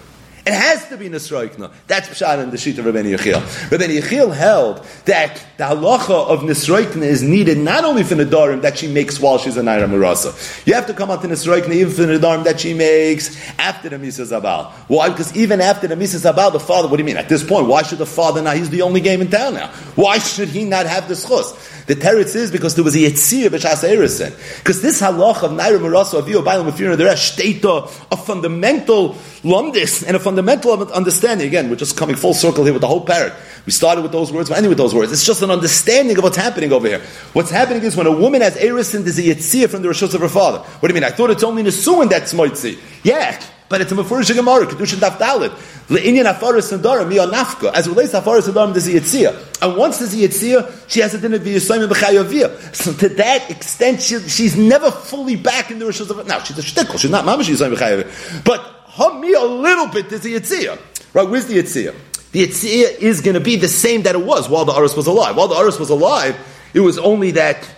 It 0.46 0.54
has 0.54 0.88
to 0.90 0.96
be 0.96 1.08
Nisroikna. 1.08 1.72
That's 1.88 2.08
Pshat 2.08 2.40
in 2.40 2.52
the 2.52 2.56
sheet 2.56 2.78
of 2.78 2.86
Rabbi 2.86 3.02
Yechiel. 3.02 3.70
Rabbi 3.72 3.84
Yechiel 3.86 4.32
held 4.32 4.86
that 5.06 5.44
the 5.56 5.64
halacha 5.64 6.28
of 6.28 6.42
Nisroikna 6.42 7.02
is 7.02 7.20
needed 7.20 7.58
not 7.58 7.84
only 7.84 8.04
for 8.04 8.14
Nadarim 8.14 8.62
that 8.62 8.78
she 8.78 8.86
makes 8.86 9.18
while 9.18 9.38
she's 9.38 9.56
a 9.56 9.62
Naira 9.62 9.88
Murasa. 9.88 10.64
You 10.64 10.74
have 10.74 10.86
to 10.86 10.94
come 10.94 11.10
out 11.10 11.22
to 11.22 11.28
Nisroikna 11.28 11.72
even 11.72 11.92
for 11.92 12.02
Nadarim 12.02 12.44
that 12.44 12.60
she 12.60 12.74
makes 12.74 13.36
after 13.58 13.88
the 13.88 13.96
Misa 13.96 14.24
Zabal. 14.24 14.70
Why? 14.88 15.08
Because 15.08 15.36
even 15.36 15.60
after 15.60 15.88
the 15.88 15.96
Misa 15.96 16.32
Zabal, 16.32 16.52
the 16.52 16.60
father, 16.60 16.86
what 16.86 16.98
do 16.98 17.02
you 17.02 17.06
mean? 17.06 17.16
At 17.16 17.28
this 17.28 17.42
point, 17.42 17.66
why 17.66 17.82
should 17.82 17.98
the 17.98 18.06
father 18.06 18.40
now? 18.40 18.52
He's 18.52 18.70
the 18.70 18.82
only 18.82 19.00
game 19.00 19.20
in 19.20 19.28
town 19.28 19.54
now. 19.54 19.72
Why 19.96 20.18
should 20.18 20.50
he 20.50 20.64
not 20.64 20.86
have 20.86 21.08
the 21.08 21.14
schus? 21.14 21.72
The 21.86 21.94
teretz 21.94 22.34
is 22.34 22.50
because 22.50 22.74
there 22.74 22.84
was 22.84 22.94
a 22.96 22.98
Yetzir 22.98 23.48
b'shas. 23.48 24.58
Because 24.58 24.82
this 24.82 25.00
halach 25.00 25.42
of 25.42 25.52
Naira 25.52 25.78
Murasa, 25.78 26.18
of 26.18 26.26
Bailam, 26.26 26.68
of 26.68 26.98
the 26.98 27.04
rest, 27.04 27.40
a 27.40 28.16
fundamental 28.16 29.16
lumdis 29.46 30.04
and 30.06 30.16
a 30.16 30.20
fundamental 30.20 30.72
understanding. 30.92 31.46
Again, 31.46 31.70
we're 31.70 31.76
just 31.76 31.96
coming 31.96 32.16
full 32.16 32.34
circle 32.34 32.64
here 32.64 32.72
with 32.72 32.82
the 32.82 32.88
whole 32.88 33.04
parak. 33.04 33.34
We 33.64 33.72
started 33.72 34.02
with 34.02 34.12
those 34.12 34.32
words, 34.32 34.50
we're 34.50 34.56
ending 34.56 34.68
with 34.68 34.78
those 34.78 34.94
words. 34.94 35.12
It's 35.12 35.24
just 35.24 35.42
an 35.42 35.50
understanding 35.50 36.18
of 36.18 36.24
what's 36.24 36.36
happening 36.36 36.72
over 36.72 36.86
here. 36.88 37.00
What's 37.32 37.50
happening 37.50 37.82
is 37.82 37.96
when 37.96 38.06
a 38.06 38.12
woman 38.12 38.42
has 38.42 38.56
Erison, 38.56 39.04
there's 39.04 39.18
a 39.18 39.22
Yetzir 39.22 39.68
from 39.70 39.82
the 39.82 39.88
Rishos 39.88 40.14
of 40.14 40.20
her 40.20 40.28
father. 40.28 40.58
What 40.58 40.88
do 40.88 40.94
you 40.94 41.00
mean? 41.00 41.04
I 41.04 41.14
thought 41.14 41.30
it's 41.30 41.44
only 41.44 41.62
a 41.62 41.66
Nesuin 41.66 42.08
that's 42.10 42.34
Moitzi. 42.34 42.78
Yeah. 43.02 43.40
But 43.68 43.80
it's 43.80 43.90
a 43.90 43.96
Mefurish 43.96 44.32
Gemara, 44.32 44.64
Kedushin 44.66 45.00
Daf 45.00 45.18
Dalit. 45.18 45.50
Le'inyan 45.88 46.32
Afaris 46.32 46.76
Nadarim, 46.76 47.10
Nafka. 47.30 47.72
As 47.74 47.88
it 47.88 47.90
relates 47.90 48.12
to 48.12 48.20
Afaris 48.20 48.48
Nadarim, 48.48 48.72
there's 48.72 48.86
a 48.86 48.92
Yitzia. 48.92 49.60
And 49.60 49.76
once 49.76 49.98
there's 49.98 50.14
a 50.14 50.16
Yitzia, 50.16 50.88
she 50.88 51.00
has 51.00 51.14
a 51.14 51.18
dinner 51.18 51.38
v'yisayim 51.38 51.88
b'chayaviyah. 51.88 52.74
So 52.76 52.92
to 52.92 53.08
that 53.16 53.50
extent, 53.50 54.02
she, 54.02 54.20
she's 54.28 54.56
never 54.56 54.92
fully 54.92 55.34
back 55.34 55.72
in 55.72 55.80
the 55.80 55.84
Rishos 55.84 56.10
of 56.10 56.24
Now, 56.28 56.40
she's 56.44 56.58
a 56.58 56.62
shtickle. 56.62 56.98
She's 57.00 57.10
not 57.10 57.24
mamash 57.24 57.50
yisayim 57.50 57.74
b'chayaviyah. 57.74 58.44
But 58.44 58.75
me 59.20 59.34
a 59.34 59.42
little 59.42 59.88
bit, 59.88 60.08
there's 60.08 60.24
a 60.24 60.28
Yitzia. 60.28 60.78
Right, 61.12 61.28
where's 61.28 61.46
the 61.46 61.58
Yitzia? 61.58 61.94
The 62.32 62.46
Yitzia 62.46 62.98
is 62.98 63.20
going 63.20 63.34
to 63.34 63.40
be 63.40 63.56
the 63.56 63.68
same 63.68 64.02
that 64.02 64.14
it 64.14 64.24
was 64.24 64.48
while 64.48 64.64
the 64.64 64.74
Aris 64.74 64.96
was 64.96 65.06
alive. 65.06 65.36
While 65.36 65.48
the 65.48 65.56
Aris 65.56 65.78
was 65.78 65.90
alive, 65.90 66.36
it 66.74 66.80
was 66.80 66.98
only 66.98 67.30
that 67.32 67.68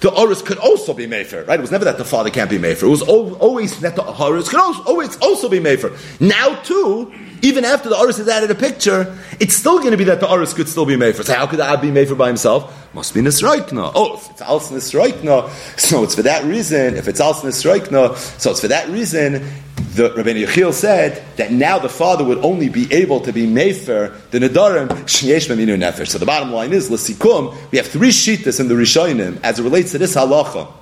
the 0.00 0.10
Oris 0.10 0.40
could 0.40 0.56
also 0.56 0.94
be 0.94 1.06
Mayfair, 1.06 1.44
right? 1.44 1.58
It 1.58 1.60
was 1.60 1.70
never 1.70 1.84
that 1.84 1.98
the 1.98 2.04
father 2.04 2.30
can't 2.30 2.48
be 2.48 2.56
Mayfair. 2.56 2.88
It 2.88 2.90
was 2.90 3.02
always 3.02 3.78
that 3.80 3.96
the 3.96 4.02
Oris 4.02 4.48
could 4.48 4.60
always 4.60 5.16
also 5.18 5.48
be 5.48 5.60
Mayfair. 5.60 5.90
Now, 6.20 6.54
too, 6.62 7.12
even 7.42 7.66
after 7.66 7.90
the 7.90 7.98
Oris 7.98 8.18
is 8.18 8.26
added 8.26 8.50
a 8.50 8.54
picture, 8.54 9.18
it's 9.40 9.54
still 9.54 9.78
going 9.78 9.90
to 9.90 9.98
be 9.98 10.04
that 10.04 10.20
the 10.20 10.30
Oris 10.30 10.54
could 10.54 10.68
still 10.68 10.86
be 10.86 10.96
Mayfair. 10.96 11.24
So 11.24 11.34
how 11.34 11.46
could 11.46 11.58
the 11.58 11.66
Ab 11.66 11.82
be 11.82 11.90
Mayfair 11.90 12.16
by 12.16 12.28
himself? 12.28 12.94
Must 12.94 13.12
be 13.12 13.20
Nisroikna. 13.20 13.92
Oh, 13.94 14.16
if 14.16 14.30
it's 14.30 14.40
Als 14.40 14.70
Nisroikna, 14.70 15.50
so 15.78 16.02
it's 16.02 16.14
for 16.14 16.22
that 16.22 16.44
reason. 16.44 16.96
If 16.96 17.06
it's 17.06 17.20
Als 17.20 17.42
Nisroikna, 17.42 18.16
so 18.16 18.52
it's 18.52 18.60
for 18.60 18.68
that 18.68 18.88
reason 18.88 19.46
the 19.94 20.12
Rabbi 20.14 20.30
Yechiel 20.30 20.72
said 20.72 21.22
that 21.36 21.50
now 21.50 21.78
the 21.78 21.88
father 21.88 22.24
would 22.24 22.38
only 22.38 22.68
be 22.68 22.92
able 22.92 23.20
to 23.20 23.32
be 23.32 23.46
mefer 23.46 24.14
the 24.30 24.38
nedarim 24.38 24.88
shneyesh 24.88 25.48
meminu 25.48 25.76
nefesh. 25.76 26.08
So 26.08 26.18
the 26.18 26.26
bottom 26.26 26.52
line 26.52 26.72
is 26.72 26.90
l'sikum. 26.90 27.56
We 27.72 27.78
have 27.78 27.88
three 27.88 28.10
shitas 28.10 28.60
in 28.60 28.68
the 28.68 28.74
Rishonim 28.74 29.40
as 29.42 29.58
it 29.58 29.62
relates 29.64 29.92
to 29.92 29.98
this 29.98 30.14
halacha 30.14 30.72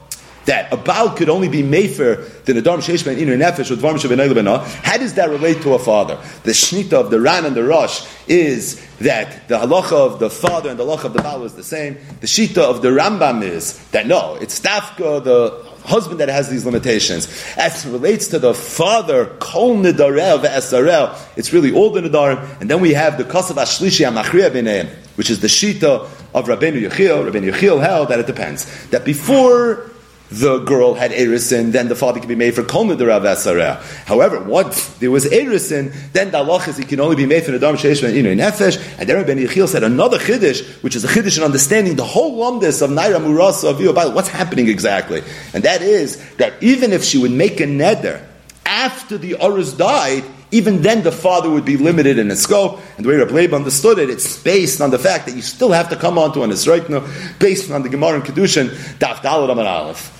that 0.44 0.72
a 0.72 0.76
Baal 0.76 1.10
could 1.10 1.28
only 1.28 1.48
be 1.48 1.62
mefer 1.62 2.44
the 2.44 2.52
nedarim 2.52 2.78
sheish 2.78 3.04
ben 3.04 3.16
inu 3.16 3.38
nefesh 3.38 3.70
or 3.70 3.76
dvarim 3.76 3.98
shebenay 3.98 4.66
How 4.82 4.96
does 4.98 5.14
that 5.14 5.30
relate 5.30 5.62
to 5.62 5.74
a 5.74 5.78
father? 5.78 6.16
The 6.42 6.50
shnita 6.50 6.94
of 6.94 7.10
the 7.10 7.20
Ran 7.20 7.46
and 7.46 7.54
the 7.54 7.64
Rosh 7.64 8.06
is 8.26 8.84
that 8.98 9.48
the 9.48 9.58
halacha 9.58 9.92
of 9.92 10.18
the 10.18 10.28
father 10.28 10.68
and 10.68 10.78
the 10.78 10.84
halacha 10.84 11.04
of 11.04 11.12
the 11.14 11.22
Baal 11.22 11.44
is 11.44 11.54
the 11.54 11.62
same. 11.62 11.98
The 12.20 12.26
shita 12.26 12.58
of 12.58 12.82
the 12.82 12.88
Rambam 12.88 13.42
is 13.42 13.78
that 13.88 14.06
no, 14.06 14.36
it's 14.36 14.60
dafka 14.60 15.22
the 15.24 15.68
husband 15.84 16.20
that 16.20 16.28
has 16.28 16.48
these 16.48 16.64
limitations. 16.64 17.28
As 17.56 17.84
it 17.84 17.90
relates 17.90 18.28
to 18.28 18.38
the 18.38 18.54
father, 18.54 19.26
kol 19.40 19.76
nidarel 19.76 20.40
ve'esarel, 20.40 21.18
it's 21.36 21.52
really 21.52 21.72
all 21.72 21.90
the 21.90 22.00
nidarim. 22.00 22.60
And 22.60 22.70
then 22.70 22.80
we 22.80 22.94
have 22.94 23.18
the 23.18 23.24
kasav 23.24 23.56
ashlishi 23.56 24.10
amachriya 24.10 24.50
b'neim, 24.50 24.88
which 25.16 25.30
is 25.30 25.40
the 25.40 25.48
shita 25.48 26.08
of 26.34 26.46
Rabbeinu 26.46 26.88
Yechiel. 26.88 27.30
Rabbeinu 27.30 27.52
Yechiel 27.52 27.80
held 27.80 28.08
that 28.08 28.18
it 28.18 28.26
depends. 28.26 28.88
That 28.88 29.04
before 29.04 29.90
the 30.30 30.58
girl 30.58 30.94
had 30.94 31.10
Erisin, 31.10 31.72
then 31.72 31.88
the 31.88 31.96
father 31.96 32.20
can 32.20 32.28
be 32.28 32.34
made 32.34 32.54
for 32.54 32.62
Kol 32.62 32.84
Nidarav 32.84 33.22
Asareh. 33.22 33.80
However, 34.04 34.40
once 34.40 34.88
there 34.98 35.10
was 35.10 35.24
Erisin, 35.24 35.92
then 36.12 36.30
the 36.30 36.38
is 36.66 36.76
he 36.76 36.84
can 36.84 37.00
only 37.00 37.16
be 37.16 37.26
made 37.26 37.44
for 37.44 37.52
Nadam 37.52 37.76
Sheish 37.76 38.02
Ben 38.02 38.14
Inu 38.14 38.36
Nefesh. 38.36 38.76
And 38.98 39.08
then 39.08 39.16
Rabbi 39.16 39.32
Yechiel 39.32 39.68
said 39.68 39.84
another 39.84 40.18
Chiddush, 40.18 40.82
which 40.82 40.96
is 40.96 41.04
a 41.04 41.08
Chiddush 41.08 41.38
in 41.38 41.44
understanding 41.44 41.96
the 41.96 42.04
whole 42.04 42.38
lumdis 42.38 42.82
of 42.82 42.90
Naira 42.90 43.16
Murasa 43.16 43.70
of 43.70 43.76
Yobal, 43.76 44.14
what's 44.14 44.28
happening 44.28 44.68
exactly. 44.68 45.22
And 45.54 45.62
that 45.64 45.82
is 45.82 46.16
that 46.36 46.62
even 46.62 46.92
if 46.92 47.04
she 47.04 47.18
would 47.18 47.30
make 47.30 47.60
a 47.60 47.64
neder 47.64 48.24
after 48.66 49.16
the 49.16 49.36
Urus 49.40 49.72
died, 49.72 50.24
even 50.50 50.82
then 50.82 51.02
the 51.02 51.12
father 51.12 51.50
would 51.50 51.64
be 51.64 51.76
limited 51.76 52.18
in 52.18 52.28
his 52.30 52.42
scope. 52.42 52.80
And 52.96 53.04
the 53.04 53.08
way 53.10 53.16
Rabbi 53.16 53.32
Leib 53.32 53.54
understood 53.54 53.98
it, 53.98 54.10
it's 54.10 54.42
based 54.42 54.80
on 54.80 54.90
the 54.90 54.98
fact 54.98 55.26
that 55.26 55.36
you 55.36 55.42
still 55.42 55.72
have 55.72 55.90
to 55.90 55.96
come 55.96 56.18
onto 56.18 56.42
an 56.42 56.50
Israel, 56.50 57.06
based 57.38 57.70
on 57.70 57.82
the 57.82 57.88
Gemara 57.88 58.16
and 58.16 58.24
Kedushin, 58.24 58.68
Daf 58.98 59.16
Dalad 59.16 59.50
Amar 59.50 59.66
Aleph. 59.66 60.17